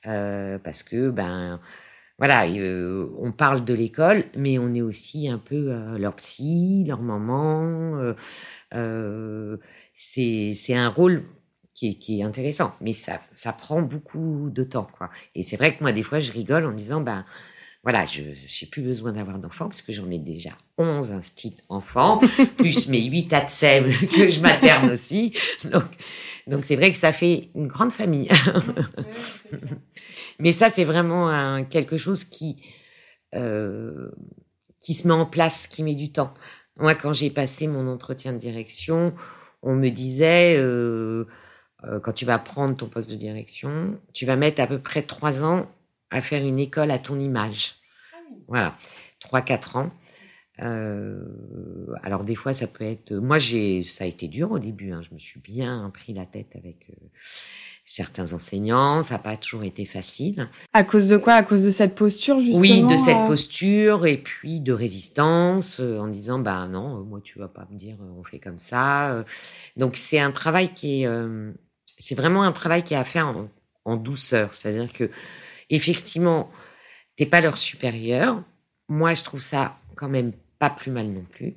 [0.06, 1.60] euh, parce que, ben,
[2.22, 6.84] voilà, euh, on parle de l'école, mais on est aussi un peu euh, leur psy,
[6.86, 8.14] leur maman.
[8.74, 9.56] Euh,
[9.92, 11.24] c'est un rôle
[11.74, 15.10] qui est, qui est, intéressant, mais ça, ça prend beaucoup de temps, quoi.
[15.34, 17.24] Et c'est vrai que moi, des fois, je rigole en disant, ben,
[17.82, 22.20] voilà, je n'ai plus besoin d'avoir d'enfants parce que j'en ai déjà 11 instits enfants,
[22.56, 25.34] plus mes 8 ATSEM que je materne aussi.
[25.64, 25.86] Donc,
[26.46, 28.28] donc c'est vrai que ça fait une grande famille.
[30.38, 32.62] Mais ça, c'est vraiment un, quelque chose qui,
[33.34, 34.10] euh,
[34.80, 36.34] qui se met en place, qui met du temps.
[36.76, 39.14] Moi, quand j'ai passé mon entretien de direction,
[39.62, 41.26] on me disait, euh,
[41.84, 45.02] euh, quand tu vas prendre ton poste de direction, tu vas mettre à peu près
[45.02, 45.70] trois ans
[46.10, 47.76] à faire une école à ton image.
[48.12, 48.16] Ah
[48.48, 48.76] voilà,
[49.20, 49.90] trois, quatre ans.
[50.60, 51.24] Euh,
[52.02, 53.12] alors des fois, ça peut être.
[53.12, 54.92] Moi, j'ai, ça a été dur au début.
[54.92, 55.02] Hein.
[55.08, 57.06] Je me suis bien pris la tête avec euh,
[57.84, 59.02] certains enseignants.
[59.02, 60.48] Ça n'a pas toujours été facile.
[60.72, 61.34] À cause de quoi?
[61.34, 65.80] À cause de cette posture, justement Oui, de cette euh posture et puis de résistance
[65.80, 69.24] en disant bah non, moi tu vas pas me dire on fait comme ça.
[69.76, 71.08] Donc c'est un travail qui est,
[71.98, 73.48] c'est vraiment un travail qui est à faire en,
[73.84, 74.54] en douceur.
[74.54, 75.10] C'est-à-dire que
[75.70, 76.50] effectivement,
[77.16, 78.42] t'es pas leur supérieur.
[78.88, 81.56] Moi, je trouve ça quand même pas plus mal non plus.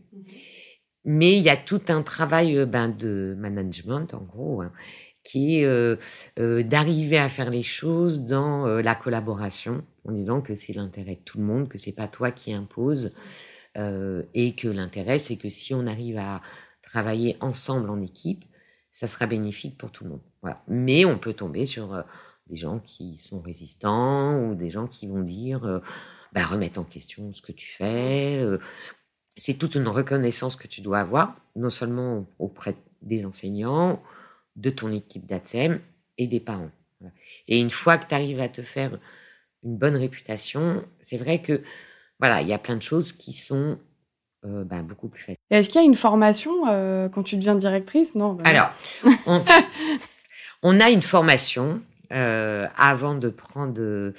[1.05, 4.71] Mais il y a tout un travail euh, ben, de management, en gros, hein,
[5.23, 5.97] qui est euh,
[6.39, 11.21] euh, d'arriver à faire les choses dans la collaboration, en disant que c'est l'intérêt de
[11.23, 13.13] tout le monde, que c'est pas toi qui impose,
[14.33, 16.41] et que l'intérêt, c'est que si on arrive à
[16.81, 18.45] travailler ensemble en équipe,
[18.93, 20.21] ça sera bénéfique pour tout le monde.
[20.69, 22.05] Mais on peut tomber sur
[22.47, 25.81] des gens qui sont résistants ou des gens qui vont dire
[26.33, 28.43] bah, remettre en question ce que tu fais.
[29.37, 34.01] c'est toute une reconnaissance que tu dois avoir, non seulement auprès des enseignants,
[34.55, 35.79] de ton équipe d'ATSEM
[36.17, 36.71] et des parents.
[37.47, 38.97] Et une fois que tu arrives à te faire
[39.63, 41.61] une bonne réputation, c'est vrai que
[42.19, 43.77] voilà, il y a plein de choses qui sont
[44.45, 45.41] euh, bah, beaucoup plus faciles.
[45.49, 48.15] Est-ce qu'il y a une formation euh, quand tu deviens directrice?
[48.15, 48.33] Non.
[48.33, 48.71] Bah Alors,
[50.63, 54.13] on, a une formation euh, avant de prendre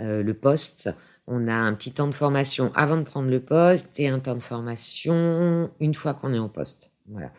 [0.00, 0.90] le poste.
[1.30, 4.34] On a un petit temps de formation avant de prendre le poste et un temps
[4.34, 6.90] de formation une fois qu'on est en poste.
[7.06, 7.30] Voilà.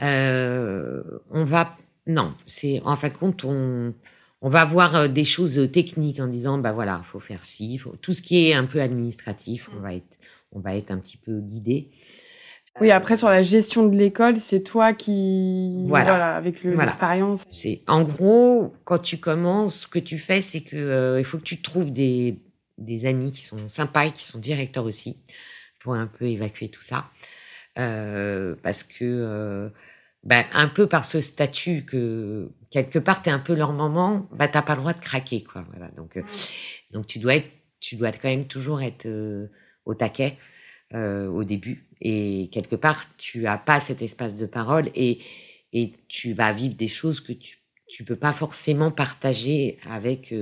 [0.00, 3.94] on va non, c'est en fin de compte on
[4.42, 7.94] on va voir euh, des choses techniques en disant bah voilà, faut faire ci, faut...
[8.00, 10.16] tout ce qui est un peu administratif, on va être
[10.52, 11.90] on va être un petit peu guidé.
[12.80, 17.44] Oui, après sur la gestion de l'école, c'est toi qui voilà, avec l'expérience.
[17.50, 21.38] c'est en gros quand tu commences, ce que tu fais, c'est que euh, il faut
[21.38, 22.38] que tu trouves des
[22.80, 25.18] des amis qui sont sympas et qui sont directeurs aussi
[25.78, 27.10] pour un peu évacuer tout ça,
[27.78, 29.70] euh, parce que
[30.22, 34.28] ben, un peu par ce statut que quelque part tu es un peu leur maman,
[34.32, 35.64] bah t'as pas le droit de craquer quoi.
[35.70, 35.88] Voilà.
[35.96, 36.22] Donc euh,
[36.92, 39.48] donc tu dois être, tu dois quand même toujours être euh,
[39.86, 40.36] au taquet
[40.94, 45.20] euh, au début et quelque part tu as pas cet espace de parole et
[45.72, 50.32] et tu vas vivre des choses que tu tu peux pas forcément partager avec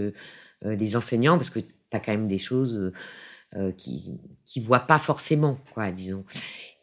[0.62, 1.61] les enseignants parce que
[1.92, 2.92] as quand même des choses
[3.79, 6.24] qui qui voient pas forcément quoi disons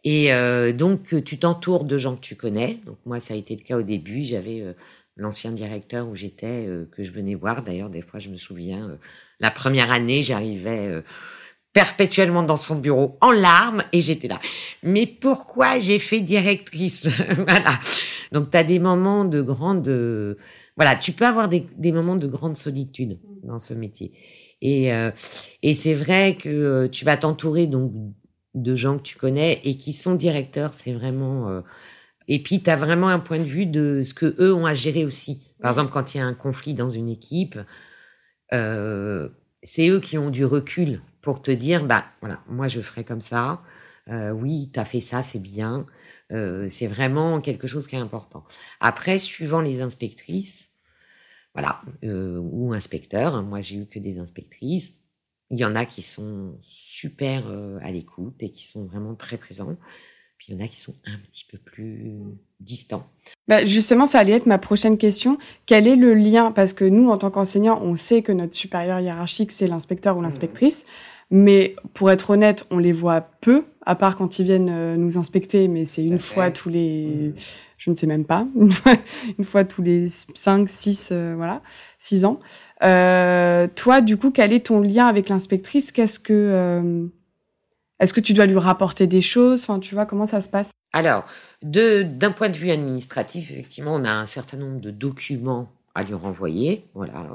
[0.06, 2.78] et euh, donc, tu t'entoures de gens que tu connais.
[2.86, 4.22] Donc, moi, ça a été le cas au début.
[4.22, 4.74] J'avais euh,
[5.18, 7.64] l'ancien directeur où j'étais, euh, que je venais voir.
[7.64, 8.98] D'ailleurs, des fois, je me souviens,
[9.40, 11.04] la première année, j'arrivais
[11.74, 14.40] perpétuellement dans son bureau en larmes et j'étais là.
[14.84, 17.10] Mais pourquoi j'ai fait directrice?
[17.36, 17.80] Voilà.
[18.32, 19.90] Donc, tu as des moments de grande...
[20.76, 24.12] voilà, tu peux avoir des, des, moments de grande solitude dans ce métier.
[24.62, 24.92] Et,
[25.62, 27.92] et c'est vrai que tu vas t'entourer donc
[28.56, 31.50] de gens que tu connais et qui sont directeurs, c'est vraiment.
[31.50, 31.62] Euh,
[32.28, 34.74] et puis, tu as vraiment un point de vue de ce que eux ont à
[34.74, 35.44] gérer aussi.
[35.62, 37.60] Par exemple, quand il y a un conflit dans une équipe,
[38.54, 39.30] euh,
[39.62, 43.22] c'est eux qui ont du recul pour te dire, bah voilà, moi je ferai comme
[43.22, 43.62] ça.
[44.10, 45.86] Euh, oui, tu as fait ça, c'est bien.
[46.70, 48.46] c'est vraiment quelque chose qui est important.
[48.80, 50.72] Après, suivant les inspectrices,
[51.56, 54.94] voilà, ou inspecteurs, hein, moi j'ai eu que des inspectrices,
[55.52, 59.38] il y en a qui sont super euh, à l'écoute et qui sont vraiment très
[59.38, 59.76] présents.
[60.38, 62.12] Puis il y en a qui sont un petit peu plus
[62.60, 63.08] distants.
[63.48, 65.38] Bah justement, ça allait être ma prochaine question.
[65.66, 66.52] Quel est le lien?
[66.52, 70.22] Parce que nous, en tant qu'enseignants, on sait que notre supérieur hiérarchique, c'est l'inspecteur ou
[70.22, 70.86] l'inspectrice.
[71.32, 75.18] Mais pour être honnête, on les voit peu, à part quand ils viennent euh, nous
[75.18, 77.34] inspecter, mais c'est une fois tous les,
[77.86, 81.62] je ne sais même pas, une fois, tous les 5, 6, euh, voilà,
[82.00, 82.40] 6 ans.
[82.84, 85.92] Euh, toi, du coup, quel est ton lien avec l'inspectrice?
[85.92, 87.06] Qu'est-ce que euh,
[88.00, 89.62] est-ce que tu dois lui rapporter des choses?
[89.62, 90.72] Enfin, tu vois comment ça se passe?
[90.94, 91.26] Alors,
[91.62, 96.16] d'un point de vue administratif, effectivement, on a un certain nombre de documents à lui
[96.16, 97.28] renvoyer, voilà,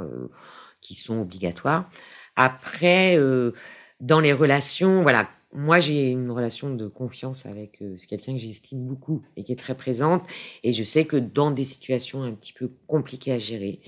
[0.80, 1.88] qui sont obligatoires.
[2.36, 3.18] Après,
[4.00, 8.86] dans les relations, voilà, moi j'ai une relation de confiance avec c'est quelqu'un que j'estime
[8.86, 10.24] beaucoup et qui est très présente,
[10.62, 13.80] et je sais que dans des situations un petit peu compliquées à gérer,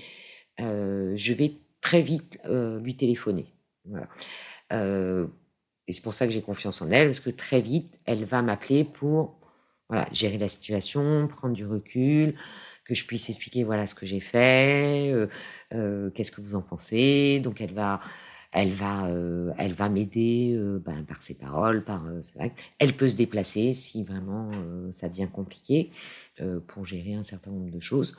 [0.59, 3.53] euh, je vais très vite euh, lui téléphoner.
[4.71, 5.27] Euh,
[5.87, 8.41] et c'est pour ça que j'ai confiance en elle, parce que très vite, elle va
[8.41, 9.39] m'appeler pour
[10.11, 12.35] gérer la situation, prendre du recul,
[12.85, 15.13] que je puisse expliquer voilà ce que j'ai fait,
[15.69, 17.39] qu'est-ce que vous en pensez.
[17.41, 17.99] Donc elle va,
[18.53, 19.09] elle va,
[19.57, 22.03] elle va m'aider ben, par ses paroles, par
[22.79, 24.51] elle peut se déplacer si vraiment
[24.91, 25.89] ça devient compliqué
[26.67, 28.15] pour gérer un certain nombre de choses.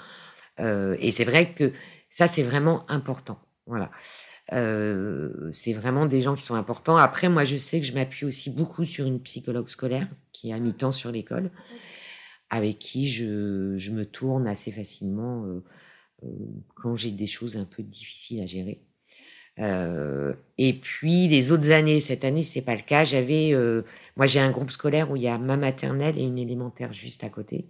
[0.59, 1.73] et c'est vrai que
[2.15, 3.41] ça, c'est vraiment important.
[3.67, 3.91] Voilà.
[4.53, 6.97] Euh, c'est vraiment des gens qui sont importants.
[6.97, 10.61] Après, moi, je sais que je m'appuie aussi beaucoup sur une psychologue scolaire qui a
[10.61, 11.51] mis temps sur l'école,
[12.51, 15.65] avec qui je, me tourne assez facilement euh,
[16.23, 16.29] euh,
[16.77, 18.81] quand j'ai des choses un peu difficiles à gérer.
[19.59, 23.05] Et puis les autres années, cette année c'est pas le cas.
[23.05, 23.53] J'avais,
[24.17, 27.25] moi j'ai un groupe scolaire où il y a ma maternelle et une élémentaire juste
[27.25, 27.67] à côté.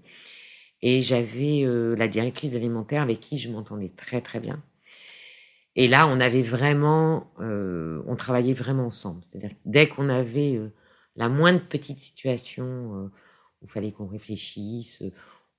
[0.87, 4.63] Et j'avais euh, la directrice d'élémentaire avec qui je m'entendais très très bien.
[5.77, 9.23] Et là, on avait vraiment, euh, on travaillait vraiment ensemble.
[9.25, 10.69] C'est-à-dire dès qu'on avait euh,
[11.17, 13.11] la moindre petite situation
[13.63, 15.03] où il fallait qu'on réfléchisse,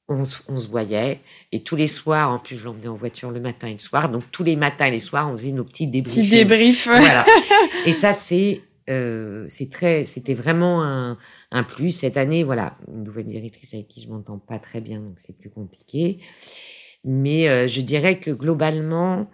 [0.07, 1.19] on, se voyait.
[1.51, 4.09] Et tous les soirs, en plus, je l'emmenais en voiture le matin et le soir.
[4.09, 6.15] Donc tous les matins et les soirs, on faisait nos petits débriefs.
[6.15, 6.87] Petits débriefs.
[6.87, 7.25] Voilà.
[7.85, 11.17] Et ça, c'est euh, c'est très, c'était vraiment un,
[11.51, 11.91] un, plus.
[11.91, 15.35] Cette année, voilà, une nouvelle directrice avec qui je m'entends pas très bien, donc c'est
[15.35, 16.19] plus compliqué.
[17.03, 19.29] Mais euh, je dirais que globalement,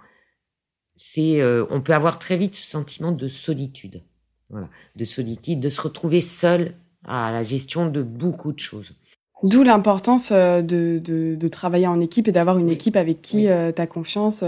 [0.95, 4.03] c'est, on peut avoir très vite ce sentiment de solitude,
[4.49, 8.95] voilà, de solitude, de se retrouver seul à la gestion de beaucoup de choses.
[9.43, 10.61] D'où l'importance de,
[11.03, 14.43] de, de, travailler en équipe et d'avoir une équipe avec qui tu as confiance.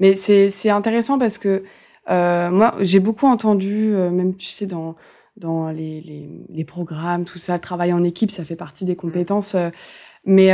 [0.00, 1.62] Mais c'est intéressant parce que
[2.08, 4.96] moi, j'ai beaucoup entendu, même tu sais, dans,
[5.36, 9.56] dans les, les, les, programmes, tout ça, travailler en équipe, ça fait partie des compétences.
[10.24, 10.52] mais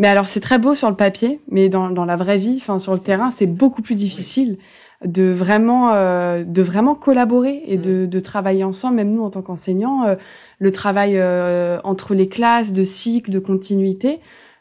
[0.00, 2.78] mais alors, c'est très beau sur le papier, mais dans, dans la vraie vie, enfin
[2.78, 4.56] sur le terrain, c'est beaucoup plus difficile
[5.04, 8.96] de vraiment euh, de vraiment collaborer et de, de, travailler ensemble.
[8.96, 10.16] Même nous, en tant qu'enseignants, euh,
[10.58, 14.20] le travail euh, entre les classes, de cycle, de continuité,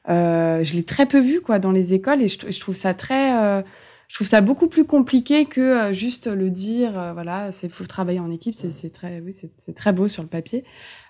[0.10, 2.94] euh, je l'ai très peu vu quoi dans les écoles et je, je trouve ça
[2.94, 3.64] très
[4.10, 7.00] je trouve ça beaucoup plus compliqué que euh, juste le dire.
[7.00, 8.56] Euh, voilà, c'est faut travailler en équipe.
[8.56, 10.66] C'est très, oui, c'est très beau sur le papier.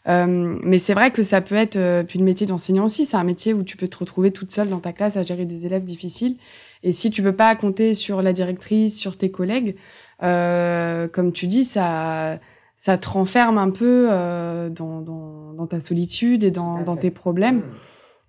[0.07, 3.05] Euh, mais c'est vrai que ça peut être euh, puis le métier d'enseignant aussi.
[3.05, 5.45] C'est un métier où tu peux te retrouver toute seule dans ta classe à gérer
[5.45, 6.35] des élèves difficiles.
[6.83, 9.75] Et si tu peux pas compter sur la directrice, sur tes collègues,
[10.23, 12.39] euh, comme tu dis, ça
[12.77, 17.57] ça te renferme un peu dans, dans, dans, ta solitude et dans, dans tes problèmes.
[17.57, 17.63] Mmh.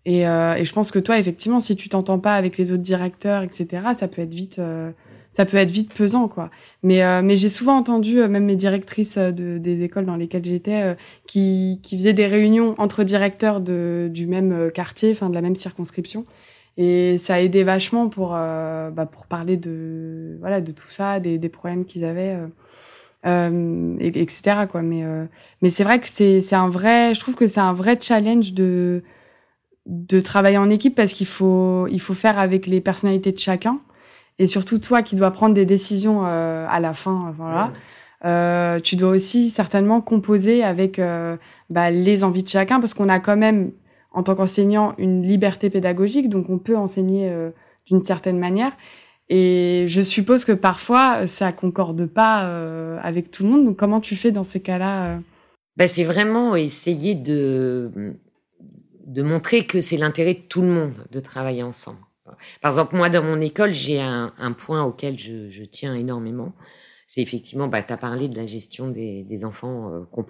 [0.07, 2.83] Et, euh, et, je pense que toi, effectivement, si tu t'entends pas avec les autres
[2.83, 4.91] directeurs, etc., ça peut être vite, euh,
[5.33, 6.51] ça peut être vite pesant, quoi.
[6.83, 10.45] Mais, euh, mais j'ai souvent entendu, euh, même mes directrices de, des écoles dans lesquelles
[10.45, 15.43] j'étais, qui, qui faisaient des réunions entre directeurs de, du même quartier, enfin de la
[15.43, 16.25] même circonscription.
[16.77, 21.39] Et ça a aidé vachement pour, bah, pour parler de, voilà, de tout ça, des,
[21.39, 22.39] des problèmes qu'ils avaient.
[23.27, 25.05] Euh, et, etc quoi mais
[25.61, 28.55] mais c'est vrai que c'est c'est un vrai je trouve que c'est un vrai challenge
[28.55, 29.03] de
[29.87, 33.81] de travailler en équipe parce qu'il faut, il faut faire avec les personnalités de chacun.
[34.39, 37.73] Et surtout, toi qui dois prendre des décisions euh, à la fin, voilà.
[38.25, 41.37] Euh, tu dois aussi certainement composer avec euh,
[41.71, 43.73] bah, les envies de chacun parce qu'on a quand même,
[44.13, 47.51] en tant qu'enseignant, une liberté pédagogique, donc on peut enseigner euh,
[47.87, 48.73] d'une certaine manière.
[49.29, 53.65] Et je suppose que parfois, ça concorde pas euh, avec tout le monde.
[53.65, 55.21] Donc, comment tu fais dans ces cas-là
[55.77, 58.17] bah, C'est vraiment essayer de
[59.11, 61.99] de montrer que c'est l'intérêt de tout le monde de travailler ensemble.
[62.61, 66.53] Par exemple, moi, dans mon école, j'ai un, point auquel je, tiens énormément.
[67.11, 70.23] C'est effectivement, bah, tu as parlé de la gestion des, enfants euh,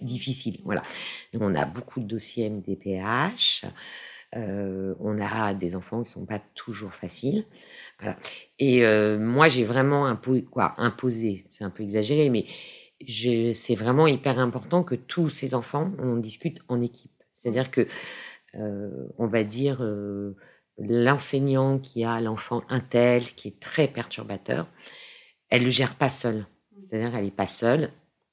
[0.00, 0.58] difficiles.
[0.64, 0.82] Voilà.
[1.38, 3.64] on a beaucoup de dossiers MDPH.
[4.34, 7.44] Euh, on a des enfants qui sont pas toujours faciles.
[8.58, 10.18] Et euh, moi, j'ai vraiment
[10.50, 12.46] quoi, imposé, c'est un peu exagéré, mais
[13.08, 17.12] c'est vraiment hyper important que tous ces enfants, on discute en équipe.
[17.32, 17.86] C'est-à-dire que,
[18.56, 19.80] euh, on va dire,
[20.76, 24.66] l'enseignant qui a l'enfant un tel qui est très perturbateur,
[25.50, 26.46] elle le gère pas seule.
[26.82, 27.90] C'est-à-dire, elle est pas seule,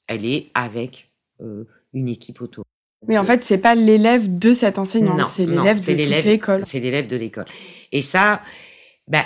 [0.08, 2.63] elle est avec euh, une équipe autour.
[3.08, 6.65] Mais en fait, c'est pas l'élève de cet enseignant, c'est l'élève de l'école.
[6.65, 7.45] C'est l'élève de l'école.
[7.91, 8.41] Et ça,
[9.08, 9.23] ben,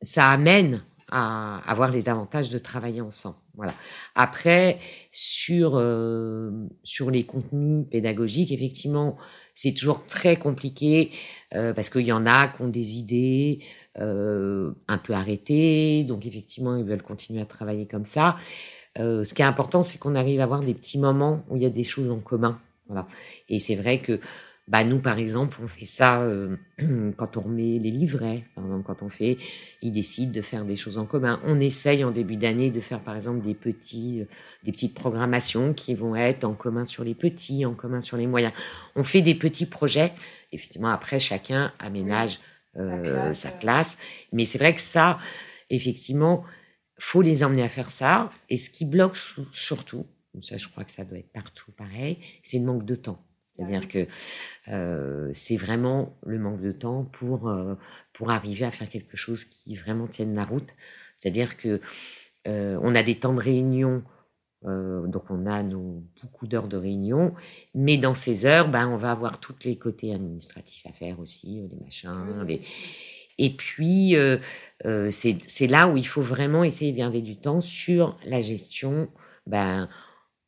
[0.00, 3.36] ça amène à avoir les avantages de travailler ensemble.
[3.60, 3.74] Voilà.
[4.14, 4.78] Après,
[5.12, 6.50] sur euh,
[6.82, 9.18] sur les contenus pédagogiques, effectivement,
[9.54, 11.10] c'est toujours très compliqué
[11.54, 13.58] euh, parce qu'il y en a qui ont des idées
[13.98, 18.38] euh, un peu arrêtées, donc effectivement, ils veulent continuer à travailler comme ça.
[18.98, 21.62] Euh, ce qui est important, c'est qu'on arrive à avoir des petits moments où il
[21.62, 22.58] y a des choses en commun.
[22.86, 23.06] Voilà.
[23.50, 24.20] Et c'est vrai que
[24.70, 26.56] bah nous, par exemple, on fait ça euh,
[27.16, 28.44] quand on remet les livrets.
[28.54, 29.36] Par exemple, quand on fait,
[29.82, 31.40] ils décident de faire des choses en commun.
[31.44, 34.26] On essaye en début d'année de faire, par exemple, des petits, euh,
[34.62, 38.28] des petites programmations qui vont être en commun sur les petits, en commun sur les
[38.28, 38.52] moyens.
[38.94, 40.12] On fait des petits projets.
[40.52, 42.38] Effectivement, après, chacun aménage
[42.76, 43.98] euh, sa classe.
[44.32, 45.18] Mais c'est vrai que ça,
[45.68, 46.44] effectivement,
[46.96, 48.30] faut les emmener à faire ça.
[48.48, 49.18] Et ce qui bloque
[49.52, 50.06] surtout,
[50.42, 53.20] ça, je crois que ça doit être partout pareil, c'est le manque de temps.
[53.56, 54.06] C'est-à-dire que
[54.68, 57.74] euh, c'est vraiment le manque de temps pour, euh,
[58.12, 60.68] pour arriver à faire quelque chose qui vraiment tienne la route.
[61.14, 61.80] C'est-à-dire que
[62.48, 64.02] euh, on a des temps de réunion,
[64.62, 67.34] donc on a nos, beaucoup d'heures de réunion,
[67.74, 71.62] mais dans ces heures, ben, on va avoir tous les côtés administratifs à faire aussi,
[71.62, 72.44] les machins.
[72.46, 72.60] Les...
[73.38, 74.14] Et puis,
[75.10, 79.08] c'est là où il faut vraiment essayer de garder du temps sur la gestion
[79.46, 79.88] ben,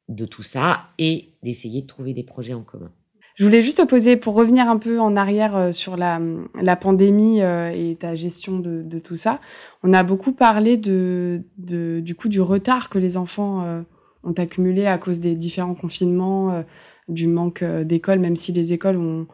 [0.09, 2.91] de tout ça et d'essayer de trouver des projets en commun.
[3.37, 6.21] Je voulais juste te poser, pour revenir un peu en arrière euh, sur la,
[6.61, 9.41] la pandémie euh, et ta gestion de, de, tout ça,
[9.83, 13.81] on a beaucoup parlé de, de, du coup du retard que les enfants euh,
[14.23, 16.63] ont accumulé à cause des différents confinements,
[17.09, 19.27] du manque d'écoles, même si les écoles ont,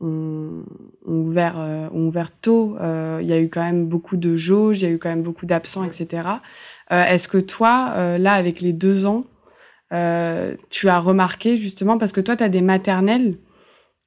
[0.00, 0.64] ont,
[1.06, 1.56] ont ouvert,
[1.94, 4.90] ont ouvert tôt, il y a eu quand même beaucoup de jauges, il y a
[4.90, 6.28] eu quand même beaucoup d'absents, etc.
[6.90, 9.24] Est-ce que toi, là, avec les deux ans,
[9.90, 13.36] tu as remarqué justement, parce que toi, tu as des maternelles,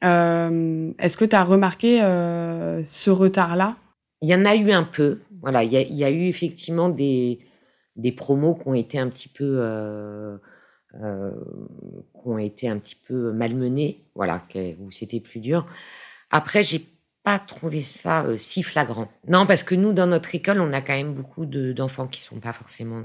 [0.04, 3.76] euh, est-ce que tu as remarqué euh, ce retard-là?
[4.22, 7.40] Il y en a eu un peu, Voilà, il y, a eu effectivement des,
[7.96, 10.38] des promos qui ont été un petit peu, euh,
[11.02, 11.32] euh,
[12.14, 14.46] qui ont été un petit peu malmenées, voilà,
[14.80, 15.66] où c'était plus dur.
[16.32, 16.82] Après, j'ai
[17.24, 19.10] pas trouvé ça euh, si flagrant.
[19.28, 22.40] Non, parce que nous, dans notre école, on a quand même beaucoup d'enfants qui sont
[22.40, 23.04] pas forcément,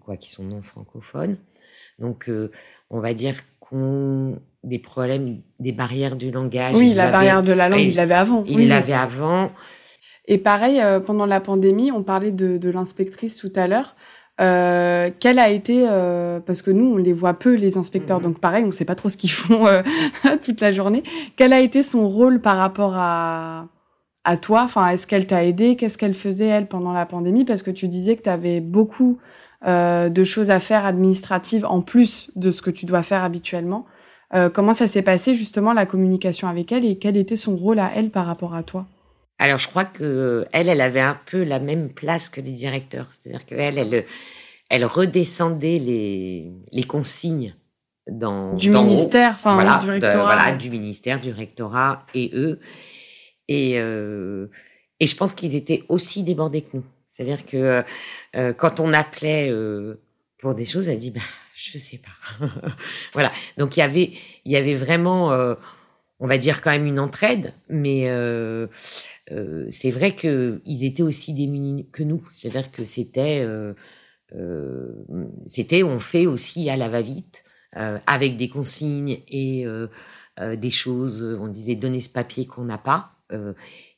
[0.00, 1.36] quoi, qui sont non francophones.
[1.98, 2.30] Donc,
[2.90, 6.74] on va dire qu'on des problèmes, des barrières du langage.
[6.76, 8.44] Oui, la barrière de la langue, il l'avait avant.
[8.46, 9.52] Il l'avait avant.
[10.26, 13.94] Et pareil, euh, pendant la pandémie, on parlait de, de l'inspectrice tout à l'heure.
[14.40, 18.24] Euh, quelle a été, euh, parce que nous, on les voit peu, les inspecteurs, mhm.
[18.24, 19.82] donc pareil, on ne sait pas trop ce qu'ils font euh,
[20.44, 21.04] toute la journée.
[21.36, 23.68] Quel a été son rôle par rapport à,
[24.24, 24.62] à toi?
[24.64, 25.76] Enfin, est-ce qu'elle t'a aidé?
[25.76, 27.44] Qu'est-ce qu'elle faisait, elle, pendant la pandémie?
[27.44, 29.18] Parce que tu disais que tu avais beaucoup
[29.66, 33.86] euh, de choses à faire administratives en plus de ce que tu dois faire habituellement.
[34.34, 37.78] Euh, comment ça s'est passé justement la communication avec elle et quel était son rôle
[37.78, 38.86] à elle par rapport à toi?
[39.38, 43.08] Alors je crois que elle, elle avait un peu la même place que les directeurs,
[43.10, 44.04] c'est-à-dire qu'elle, elle,
[44.70, 47.54] elle redescendait les, les consignes
[48.10, 52.60] dans du ministère, enfin du rectorat, voilà, du ministère, du rectorat et eux.
[53.48, 54.48] Et euh,
[55.00, 56.84] et je pense qu'ils étaient aussi débordés que nous.
[57.16, 57.82] C'est-à-dire que
[58.36, 60.02] euh, quand on appelait euh,
[60.38, 61.22] pour des choses, elle dit bah
[61.54, 62.46] je sais pas.
[63.14, 63.32] voilà.
[63.56, 64.12] Donc il y avait,
[64.44, 65.54] il y avait vraiment, euh,
[66.20, 68.02] on va dire quand même une entraide, mais
[69.70, 72.22] c'est vrai que ils étaient aussi démunis que nous.
[72.30, 73.46] C'est-à-dire que c'était,
[75.46, 79.64] c'était, on fait aussi à la va-vite avec des consignes et
[80.38, 81.22] des choses.
[81.40, 83.12] On disait donner ce papier qu'on n'a pas.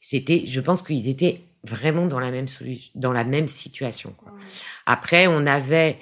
[0.01, 2.47] c'était, je pense qu'ils étaient vraiment dans la même
[2.95, 4.15] dans la même situation.
[4.17, 4.33] Quoi.
[4.87, 5.99] Après, on avait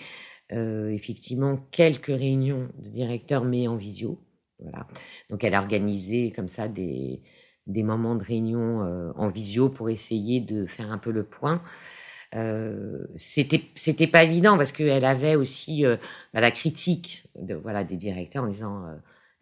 [0.52, 4.20] euh, effectivement quelques réunions de directeurs, mais en visio.
[4.60, 4.86] Voilà.
[5.28, 7.20] Donc elle a organisé comme ça des,
[7.66, 11.62] des moments de réunion euh, en visio pour essayer de faire un peu le point.
[12.34, 15.96] Euh, c'était c'était pas évident parce qu'elle avait aussi euh,
[16.34, 18.84] bah, la critique de voilà des directeurs en disant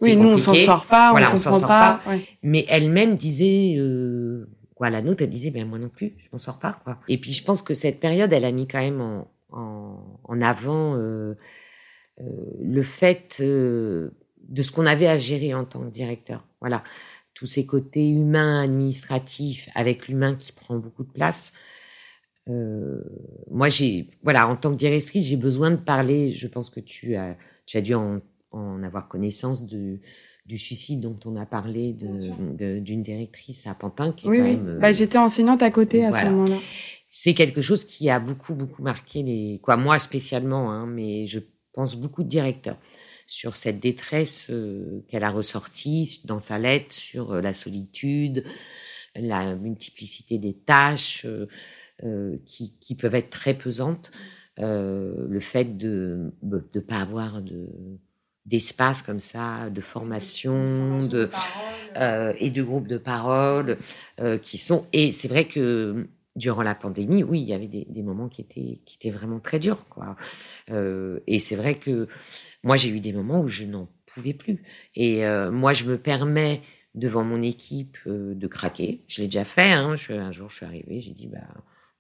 [0.03, 2.01] oui nous on s'en sort pas voilà, on, s'en sort pas,
[2.43, 3.77] mais elle-même disait
[4.75, 7.18] quoi la note elle disait ben moi non plus je m'en sors pas quoi et
[7.18, 11.35] puis je pense que cette période elle a mis quand même en, en, avant euh,
[12.20, 12.25] euh,
[12.61, 14.11] le fait euh,
[14.49, 16.47] de ce qu'on avait à gérer en tant que directeur.
[16.61, 16.85] Voilà,
[17.35, 21.53] tous ces côtés humains, administratifs, avec l'humain qui prend beaucoup de place.
[22.47, 26.33] moi, j'ai, voilà, en tant que directrice, j'ai besoin de parler.
[26.33, 28.20] Je pense que tu as, tu as dû en,
[28.83, 29.99] avoir connaissance de,
[30.47, 34.12] du suicide dont on a parlé d'une de, directrice à Pantin.
[34.12, 34.59] Qui oui, oui.
[34.80, 36.59] bah, j'étais enseignante à côté à ce moment-là
[37.16, 41.38] c'est quelque chose qui a beaucoup beaucoup marqué les quoi moi spécialement hein, mais je
[41.72, 42.76] pense beaucoup de directeurs
[43.26, 48.45] sur cette détresse euh, qu'elle a ressortie dans sa lettre sur euh, la solitude,
[49.14, 51.24] la multiplicité des tâches
[52.05, 54.11] euh, qui, qui, peuvent être très pesantes,
[54.57, 57.68] le fait de ne pas avoir de
[58.47, 61.30] d'espace comme ça, de formation, de,
[62.38, 63.78] et de groupes de parole
[64.42, 68.03] qui sont et c'est vrai que durant la pandémie, oui, il y avait des, des,
[68.03, 69.86] moments qui étaient, qui étaient vraiment très durs.
[69.88, 70.16] Quoi.
[70.70, 72.09] Euh, et c'est vrai que
[72.62, 74.62] moi, j'ai eu des moments où je n'en pouvais plus.
[74.97, 76.62] Et euh, moi, je me permets,
[76.95, 79.03] devant mon équipe, euh, de craquer.
[79.07, 79.72] Je l'ai déjà fait.
[79.72, 79.97] Hein.
[79.97, 81.47] Je, un jour, je suis arrivée, j'ai dit, bah,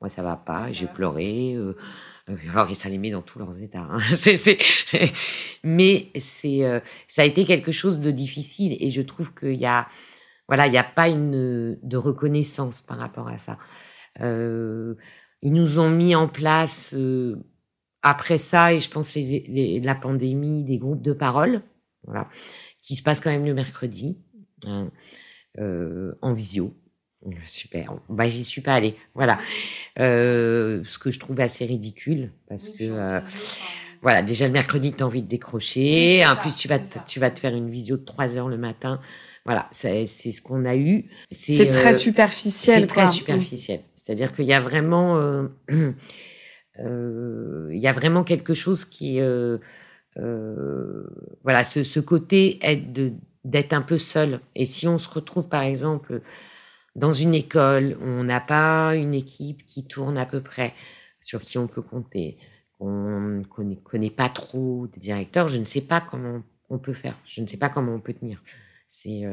[0.00, 0.72] moi, ça va pas.
[0.72, 1.56] J'ai pleuré.
[2.26, 3.86] Alors, les met dans tous leurs états.
[3.90, 3.98] Hein.
[4.14, 4.58] c'est, c'est,
[5.62, 8.76] Mais c'est, euh, ça a été quelque chose de difficile.
[8.80, 9.88] Et je trouve qu'il y a,
[10.48, 13.58] voilà, il n'y a pas une de reconnaissance par rapport à ça.
[14.20, 14.94] Euh,
[15.42, 17.36] ils nous ont mis en place euh,
[18.02, 21.62] après ça, et je pense la pandémie, des groupes de parole,
[22.04, 22.28] voilà,
[22.80, 24.18] qui se passent quand même le mercredi,
[24.66, 24.90] hein,
[25.58, 26.74] euh, en visio.
[27.46, 27.94] Super.
[28.08, 28.96] Bah, j'y suis pas allée.
[29.14, 29.38] Voilà.
[29.98, 33.20] Euh, ce que je trouve assez ridicule parce que euh,
[34.04, 36.24] voilà, déjà le mercredi, tu as envie de décrocher.
[36.26, 38.58] en plus, tu vas, te, tu vas te faire une visio de 3 heures le
[38.58, 39.00] matin.
[39.46, 41.06] Voilà, c'est ce qu'on a eu.
[41.30, 42.80] C'est très superficiel.
[42.80, 43.80] C'est très superficiel.
[43.94, 45.48] C'est-à-dire qu'il y a vraiment, euh,
[46.80, 49.56] euh, il y a vraiment quelque chose qui, euh,
[50.18, 51.04] euh
[51.42, 52.58] voilà, ce, ce côté
[53.44, 54.40] d'être un peu seul.
[54.54, 56.20] Et si on se retrouve, par exemple,
[56.96, 60.74] dans une école on n'a pas une équipe qui tourne à peu près,
[61.20, 62.38] sur qui on peut compter,
[62.80, 66.92] on ne connaît, connaît, pas trop des directeurs, je ne sais pas comment on peut
[66.92, 67.18] faire.
[67.26, 68.42] Je ne sais pas comment on peut tenir.
[68.88, 69.24] C'est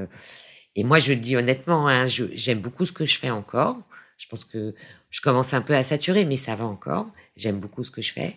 [0.76, 3.78] et moi, je le dis honnêtement, hein, j'aime beaucoup ce que je fais encore.
[4.18, 4.74] Je pense que
[5.10, 7.08] je commence un peu à saturer, mais ça va encore.
[7.36, 8.36] J'aime beaucoup ce que je fais.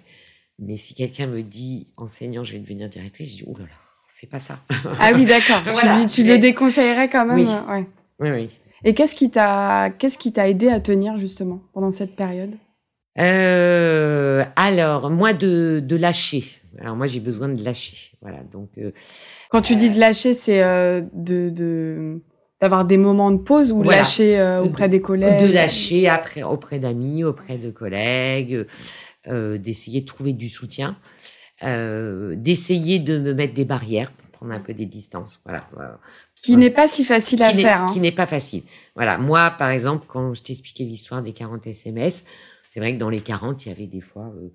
[0.58, 3.70] Mais si quelqu'un me dit, enseignant, je vais devenir directrice, je dis, oh là là,
[4.16, 4.60] fais pas ça.
[4.98, 5.62] Ah oui, d'accord.
[6.10, 7.38] tu, le déconseillerais quand même.
[7.38, 7.84] Oui.
[8.20, 8.50] oui, oui.
[8.84, 12.52] Et qu'est-ce qui t'a qu'est-ce qui t'a aidé à tenir justement pendant cette période?
[13.18, 16.44] Euh, Alors moi de, de lâcher.
[16.80, 18.12] Alors moi j'ai besoin de lâcher.
[18.20, 18.70] Voilà donc.
[18.78, 18.90] Euh,
[19.50, 22.20] Quand tu dis de lâcher, c'est euh, de, de
[22.60, 25.40] d'avoir des moments de pause ou lâcher euh, auprès des collègues?
[25.40, 28.66] De lâcher après auprès d'amis, auprès de collègues,
[29.28, 30.96] euh, d'essayer de trouver du soutien,
[31.62, 34.12] euh, d'essayer de me mettre des barrières
[34.44, 35.40] prendre un peu des distances.
[35.44, 35.68] Voilà.
[36.34, 37.82] Qui n'est pas si facile à faire.
[37.82, 37.86] Hein.
[37.92, 38.62] Qui n'est pas facile.
[38.94, 39.16] Voilà.
[39.18, 42.24] Moi, par exemple, quand je t'expliquais l'histoire des 40 SMS,
[42.68, 44.48] c'est vrai que dans les 40, il y avait des fois euh,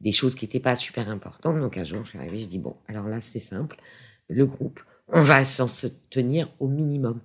[0.00, 1.58] des choses qui n'étaient pas super importantes.
[1.58, 3.76] Donc un jour, je suis arrivée, je dis bon, alors là, c'est simple.
[4.28, 5.66] Le groupe, on va s'en
[6.10, 7.20] tenir au minimum.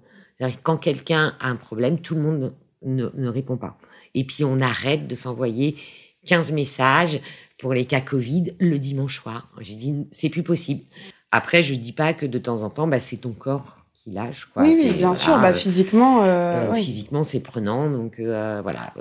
[0.64, 2.54] Quand quelqu'un a un problème, tout le monde
[2.84, 3.78] ne, ne, répond pas.
[4.14, 5.78] Et puis on arrête de s'envoyer
[6.26, 7.20] 15 messages
[7.58, 9.50] pour les cas Covid le dimanche soir.
[9.62, 10.84] J'ai dit, c'est plus possible.
[11.32, 14.46] Après, je dis pas que de temps en temps, bah, c'est ton corps qui lâche.
[14.54, 14.64] Quoi.
[14.64, 15.38] Oui, oui bien sûr.
[15.40, 17.90] Bah, physiquement, euh, euh, physiquement, c'est prenant.
[17.90, 18.94] Donc euh, voilà,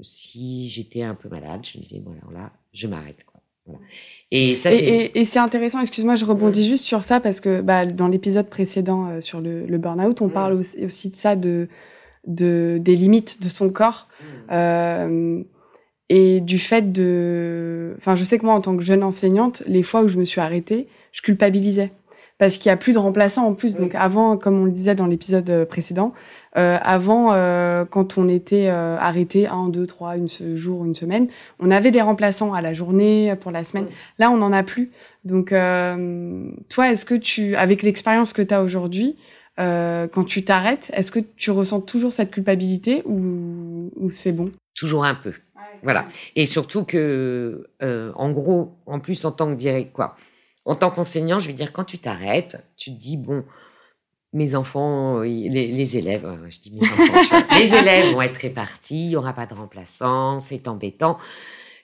[0.00, 3.24] si j'étais un peu malade, je me disais bon alors là, je m'arrête.
[4.30, 7.84] Et, ça, et, et, c'est intéressant, excuse-moi, je rebondis juste sur ça parce que bah,
[7.84, 10.32] dans l'épisode précédent euh, sur le, le burn-out, on mm.
[10.32, 11.68] parle aussi, de ça, de,
[12.26, 14.24] de, des limites de son corps mm.
[14.52, 15.42] euh,
[16.08, 17.96] et du fait de...
[17.98, 20.24] Enfin, je sais que moi, en tant que jeune enseignante, les fois où je me
[20.24, 21.92] suis arrêtée, je culpabilisais
[22.38, 23.76] parce qu'il y a plus de remplaçants en plus.
[23.76, 26.14] Donc avant, comme on le disait dans l'épisode euh, précédent,
[26.56, 31.28] euh, avant, euh, quand on était euh, arrêté un, deux, trois, une jour, une semaine,
[31.60, 33.86] on avait des remplaçants à la journée, pour la semaine.
[34.18, 34.90] Là, on n'en a plus.
[35.24, 39.16] Donc, euh, toi, est-ce que tu, avec l'expérience que tu as aujourd'hui,
[39.58, 44.50] quand tu t'arrêtes, est-ce que tu ressens toujours cette culpabilité ou, ou c'est bon?
[44.74, 45.34] Toujours un peu.
[45.82, 46.06] Voilà.
[46.34, 50.16] Et surtout que, en gros, en plus en tant que direct, quoi,
[50.64, 53.44] en tant qu'enseignant, je vais dire quand tu t'arrêtes, tu te dis bon,
[54.32, 59.16] mes enfants, les, élèves, je dis mes enfants, les élèves vont être répartis, il n'y
[59.16, 61.18] aura pas de remplaçant, c'est embêtant.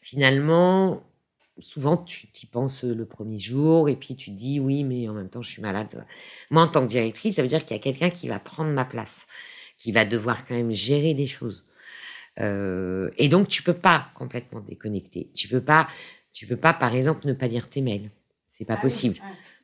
[0.00, 1.02] Finalement,
[1.58, 5.28] souvent tu y penses le premier jour et puis tu dis oui, mais en même
[5.28, 6.04] temps je suis malade.
[6.50, 8.70] Moi, en tant que directrice, ça veut dire qu'il y a quelqu'un qui va prendre
[8.70, 9.26] ma place,
[9.78, 11.66] qui va devoir quand même gérer des choses.
[12.38, 15.30] Euh, et donc tu peux pas complètement déconnecter.
[15.34, 15.88] Tu peux pas,
[16.32, 18.10] tu peux pas, par exemple, ne pas lire tes mails.
[18.56, 19.16] C'est pas ah possible.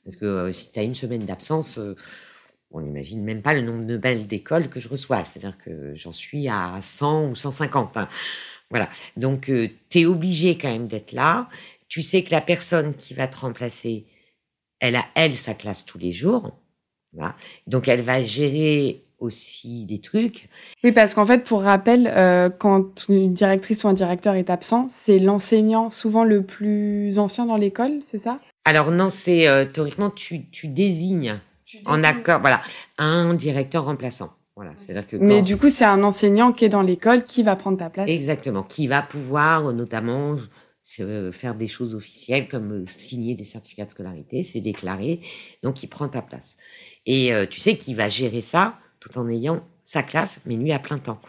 [0.04, 1.96] Parce que euh, si tu as une semaine d'absence, euh,
[2.70, 5.24] on n'imagine même pas le nombre de belles d'école que je reçois.
[5.24, 7.96] C'est-à-dire que j'en suis à 100 ou 150.
[7.96, 8.08] Hein.
[8.70, 8.90] Voilà.
[9.16, 11.48] Donc, euh, tu es obligé quand même d'être là.
[11.88, 14.04] Tu sais que la personne qui va te remplacer,
[14.80, 16.58] elle a, elle, sa classe tous les jours.
[17.14, 17.34] Voilà.
[17.66, 20.48] Donc, elle va gérer aussi des trucs.
[20.84, 24.88] Oui, parce qu'en fait, pour rappel, euh, quand une directrice ou un directeur est absent,
[24.90, 28.40] c'est l'enseignant souvent le plus ancien dans l'école, c'est ça?
[28.64, 31.40] Alors non, c'est euh, théoriquement, tu, tu désignes
[31.86, 32.60] en accord, voilà,
[32.98, 34.34] un directeur remplaçant.
[34.54, 37.78] Voilà, que Mais du coup, c'est un enseignant qui est dans l'école qui va prendre
[37.78, 38.08] ta place.
[38.08, 40.36] Exactement, qui va pouvoir notamment
[40.84, 45.20] faire des choses officielles comme signer des certificats de scolarité, c'est déclaré,
[45.62, 46.58] donc il prend ta place.
[47.06, 50.72] Et euh, tu sais qu'il va gérer ça tout en ayant sa classe, mais lui
[50.72, 51.20] à plein temps.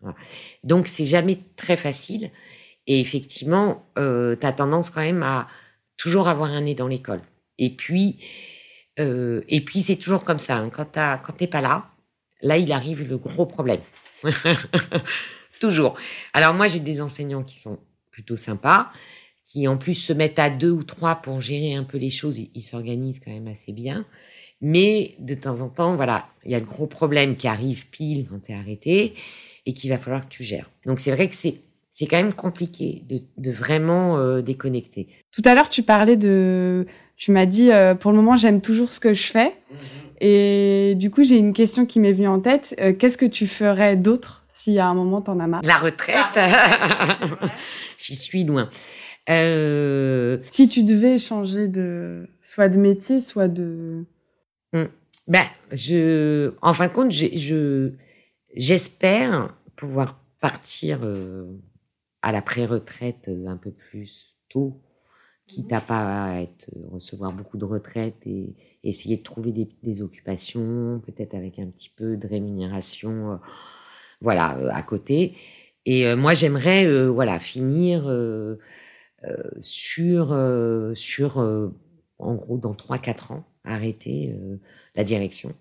[0.00, 0.16] Voilà.
[0.64, 2.30] Donc c'est jamais très facile.
[2.86, 5.46] Et effectivement, euh, tu as tendance quand même à
[5.96, 7.22] toujours avoir un nez dans l'école.
[7.58, 8.18] Et puis,
[8.98, 10.56] euh, et puis c'est toujours comme ça.
[10.56, 10.70] Hein.
[10.70, 11.90] Quand tu t'es pas là,
[12.40, 13.80] là il arrive le gros problème.
[15.60, 15.96] toujours.
[16.32, 17.78] Alors moi j'ai des enseignants qui sont
[18.10, 18.90] plutôt sympas,
[19.44, 22.38] qui en plus se mettent à deux ou trois pour gérer un peu les choses.
[22.38, 24.04] Ils s'organisent quand même assez bien.
[24.60, 28.26] Mais de temps en temps, voilà, il y a le gros problème qui arrive pile
[28.28, 29.14] quand tu es arrêté
[29.66, 30.70] et qu'il va falloir que tu gères.
[30.86, 31.56] Donc c'est vrai que c'est
[31.92, 35.08] c'est quand même compliqué de, de vraiment euh, déconnecter.
[35.30, 36.86] Tout à l'heure, tu parlais de
[37.22, 39.52] tu m'as dit, euh, pour le moment, j'aime toujours ce que je fais.
[39.70, 39.78] Mhm.
[40.22, 42.74] Et du coup, j'ai une question qui m'est venue en tête.
[42.80, 45.60] Euh, qu'est-ce que tu ferais d'autre si à un moment t'en as marre?
[45.62, 46.16] La retraite.
[46.34, 47.16] Ah,
[47.96, 48.68] J'y suis loin.
[49.30, 50.38] Euh...
[50.44, 54.04] Si tu devais changer de, soit de métier, soit de.
[54.72, 54.86] Hmm.
[55.28, 57.92] Ben, je, en fin de compte, je,
[58.56, 61.46] j'espère pouvoir partir euh,
[62.22, 64.80] à la pré-retraite un peu plus tôt
[65.46, 68.54] quitte à pas être, recevoir beaucoup de retraites et,
[68.84, 73.36] essayer de trouver des, occupations, peut-être avec un petit peu de rémunération, euh,
[74.20, 75.36] voilà, euh, à côté.
[75.86, 78.10] Et euh, moi, j'aimerais, voilà, finir
[79.60, 80.36] sur,
[80.94, 81.38] sur,
[82.18, 84.34] en gros, dans 3-4 ans, arrêter
[84.96, 85.54] la direction,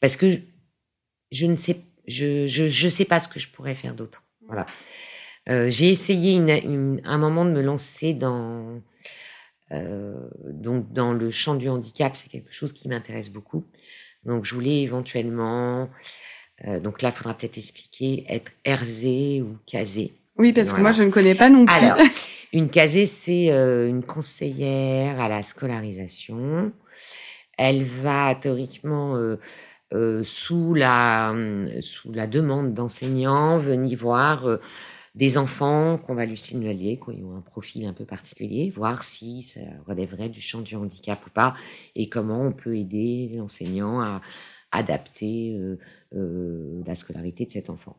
[0.00, 0.38] parce que
[1.32, 4.22] je ne sais, je, je, je sais pas ce que je pourrais faire d'autre.
[4.46, 4.66] Voilà.
[5.46, 8.80] J'ai essayé une, un moment de me lancer dans
[9.72, 10.14] euh,
[10.44, 13.64] donc dans le champ du handicap, c'est quelque chose qui m'intéresse beaucoup.
[14.24, 15.88] Donc je voulais éventuellement
[16.82, 20.12] donc là, il faudra peut-être expliquer être RZ ou casé.
[20.36, 21.74] Oui, parce que moi, je ne connais pas non plus.
[21.74, 21.96] Alors,
[22.52, 26.70] une casée, c'est une conseillère à la scolarisation.
[27.56, 29.16] Elle va théoriquement
[29.92, 31.34] euh, sous, la,
[31.80, 34.58] sous la demande d'enseignants, venir voir euh,
[35.14, 39.42] des enfants qu'on va lui signaler, qui ont un profil un peu particulier, voir si
[39.42, 41.54] ça relèverait du champ du handicap ou pas,
[41.96, 44.20] et comment on peut aider l'enseignant à
[44.72, 45.56] adapter
[46.14, 47.96] euh, la scolarité de cet enfant.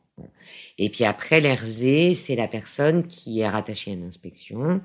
[0.78, 4.82] Et puis après, l'RZ, c'est la personne qui est rattachée à une inspection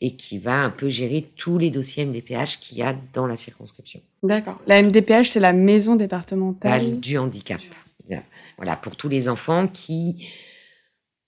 [0.00, 3.36] et qui va un peu gérer tous les dossiers MDPH qu'il y a dans la
[3.36, 4.00] circonscription.
[4.22, 4.60] D'accord.
[4.66, 7.60] La MDPH, c'est la maison départementale du handicap.
[8.56, 10.28] Voilà, pour tous les enfants qui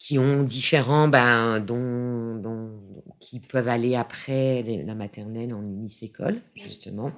[0.01, 2.71] qui ont différents, ben, dont, dont,
[3.21, 7.13] qui peuvent aller après la maternelle en unis-école, justement.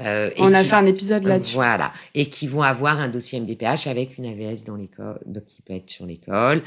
[0.00, 1.54] Euh, On a fait un épisode là-dessus.
[1.54, 1.92] Voilà.
[2.14, 5.90] Et qui vont avoir un dossier MDPH avec une AVS dans l'école, qui peut être
[5.90, 6.62] sur l'école.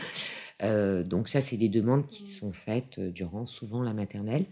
[0.64, 4.46] Euh, donc ça, c'est des demandes qui sont faites euh, durant souvent la maternelle,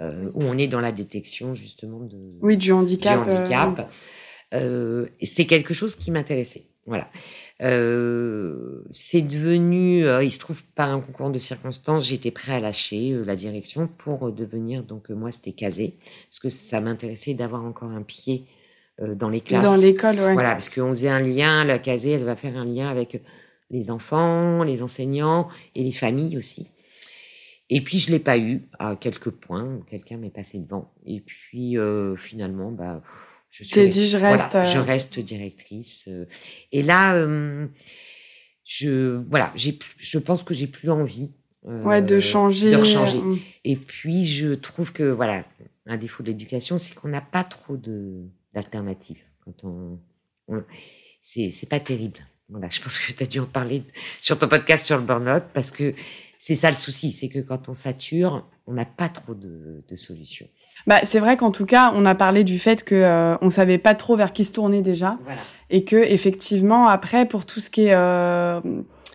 [0.00, 3.24] euh, où on est dans la détection justement de oui du handicap.
[3.24, 3.92] Du handicap.
[5.22, 6.66] c'est quelque chose qui m'intéressait.
[6.86, 7.08] Voilà.
[7.60, 13.36] c'est devenu, il se trouve par un concours de circonstances, j'étais prêt à lâcher la
[13.36, 15.94] direction pour devenir donc moi c'était casé
[16.28, 18.46] parce que ça m'intéressait d'avoir encore un pied
[19.00, 19.64] dans les classes.
[19.64, 20.34] Dans l'école, ouais.
[20.34, 23.22] Voilà, parce qu'on faisait un lien, la casée, elle va faire un lien avec
[23.72, 26.68] les enfants, les enseignants et les familles aussi.
[27.70, 30.92] Et puis je l'ai pas eu à quelques points, quelqu'un m'est passé devant.
[31.06, 33.02] Et puis euh, finalement, bah,
[33.52, 36.06] je suis dit je reste, je euh, reste directrice.
[36.08, 36.24] Euh.
[36.72, 37.14] Et là,
[38.64, 41.30] je voilà, j'ai, je pense que j'ai plus envie.
[41.62, 42.72] ouais, de changer.
[42.72, 43.20] De changer.
[43.64, 45.44] Et puis je trouve que voilà,
[45.86, 48.22] un défaut de l'éducation, c'est qu'on n'a pas trop de
[48.54, 49.98] d'alternatives quand on,
[50.48, 50.64] on
[51.20, 52.20] c'est c'est pas terrible.
[52.48, 53.82] Voilà, je pense que tu as dû en parler
[54.20, 55.94] sur ton podcast sur le burn-out parce que
[56.44, 59.94] c'est ça le souci, c'est que quand on sature, on n'a pas trop de, de
[59.94, 60.48] solutions.
[60.88, 63.78] Bah, c'est vrai qu'en tout cas, on a parlé du fait que euh, on savait
[63.78, 65.40] pas trop vers qui se tourner déjà, voilà.
[65.70, 68.60] et que effectivement après pour tout ce qui est euh,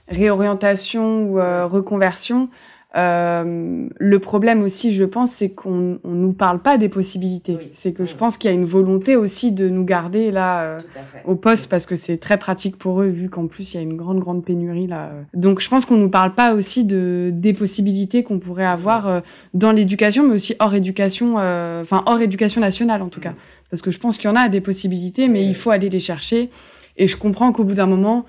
[0.07, 2.49] réorientation ou euh, reconversion,
[2.95, 7.57] euh, le problème aussi, je pense, c'est qu'on on nous parle pas des possibilités.
[7.73, 10.81] C'est que je pense qu'il y a une volonté aussi de nous garder là euh,
[11.25, 13.83] au poste parce que c'est très pratique pour eux vu qu'en plus il y a
[13.83, 15.11] une grande grande pénurie là.
[15.33, 19.19] Donc je pense qu'on nous parle pas aussi de des possibilités qu'on pourrait avoir euh,
[19.53, 23.33] dans l'éducation, mais aussi hors éducation, euh, enfin hors éducation nationale en tout cas.
[23.69, 25.99] Parce que je pense qu'il y en a des possibilités, mais il faut aller les
[25.99, 26.49] chercher.
[26.95, 28.25] Et je comprends qu'au bout d'un moment,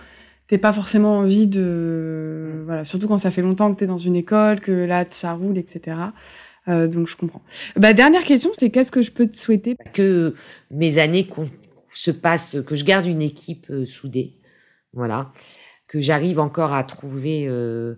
[0.48, 2.64] t'es pas forcément envie de mm.
[2.64, 5.32] voilà surtout quand ça fait longtemps que tu es dans une école que là ça
[5.34, 5.96] roule etc
[6.66, 7.40] euh, donc je comprends.
[7.76, 9.74] Bah dernière question c'est qu'est-ce que je peux te souhaiter?
[9.94, 10.34] Que
[10.70, 11.26] mes années
[11.92, 14.38] se passent que je garde une équipe euh, soudée
[14.92, 15.32] voilà.
[15.86, 17.94] Que j'arrive encore à trouver euh,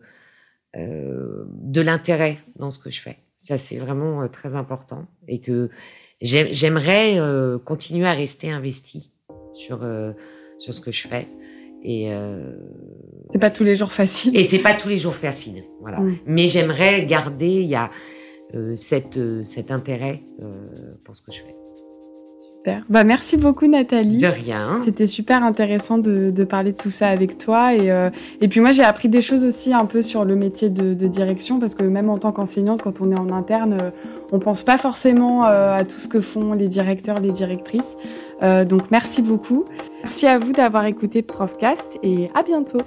[0.77, 3.19] euh, de l'intérêt dans ce que je fais.
[3.39, 5.07] Ça c'est vraiment euh, très important.
[5.29, 5.71] Et que
[6.21, 7.19] j'aimerais
[7.65, 9.11] continuer à rester investi
[9.55, 9.81] sur
[10.59, 11.27] sur ce que je fais
[11.83, 12.53] et euh,
[13.31, 14.37] c'est pas tous les jours facile.
[14.37, 16.01] Et c'est pas tous les jours facile, voilà.
[16.27, 17.91] Mais j'aimerais garder, il y a
[18.55, 20.51] euh, cette, euh, cet intérêt euh,
[21.05, 21.55] pour ce que je fais.
[22.57, 22.85] Super.
[22.91, 24.19] Bah merci beaucoup Nathalie.
[24.19, 24.83] De rien.
[24.85, 28.11] C'était super intéressant de, de, parler de tout ça avec toi et euh,
[28.43, 31.07] et puis moi j'ai appris des choses aussi un peu sur le métier de, de
[31.07, 33.93] direction parce que même en tant qu'enseignante quand on est en interne
[34.31, 37.97] on pense pas forcément à tout ce que font les directeurs les directrices.
[38.65, 39.65] Donc merci beaucoup.
[40.03, 42.81] Merci à vous d'avoir écouté Profcast et à bientôt.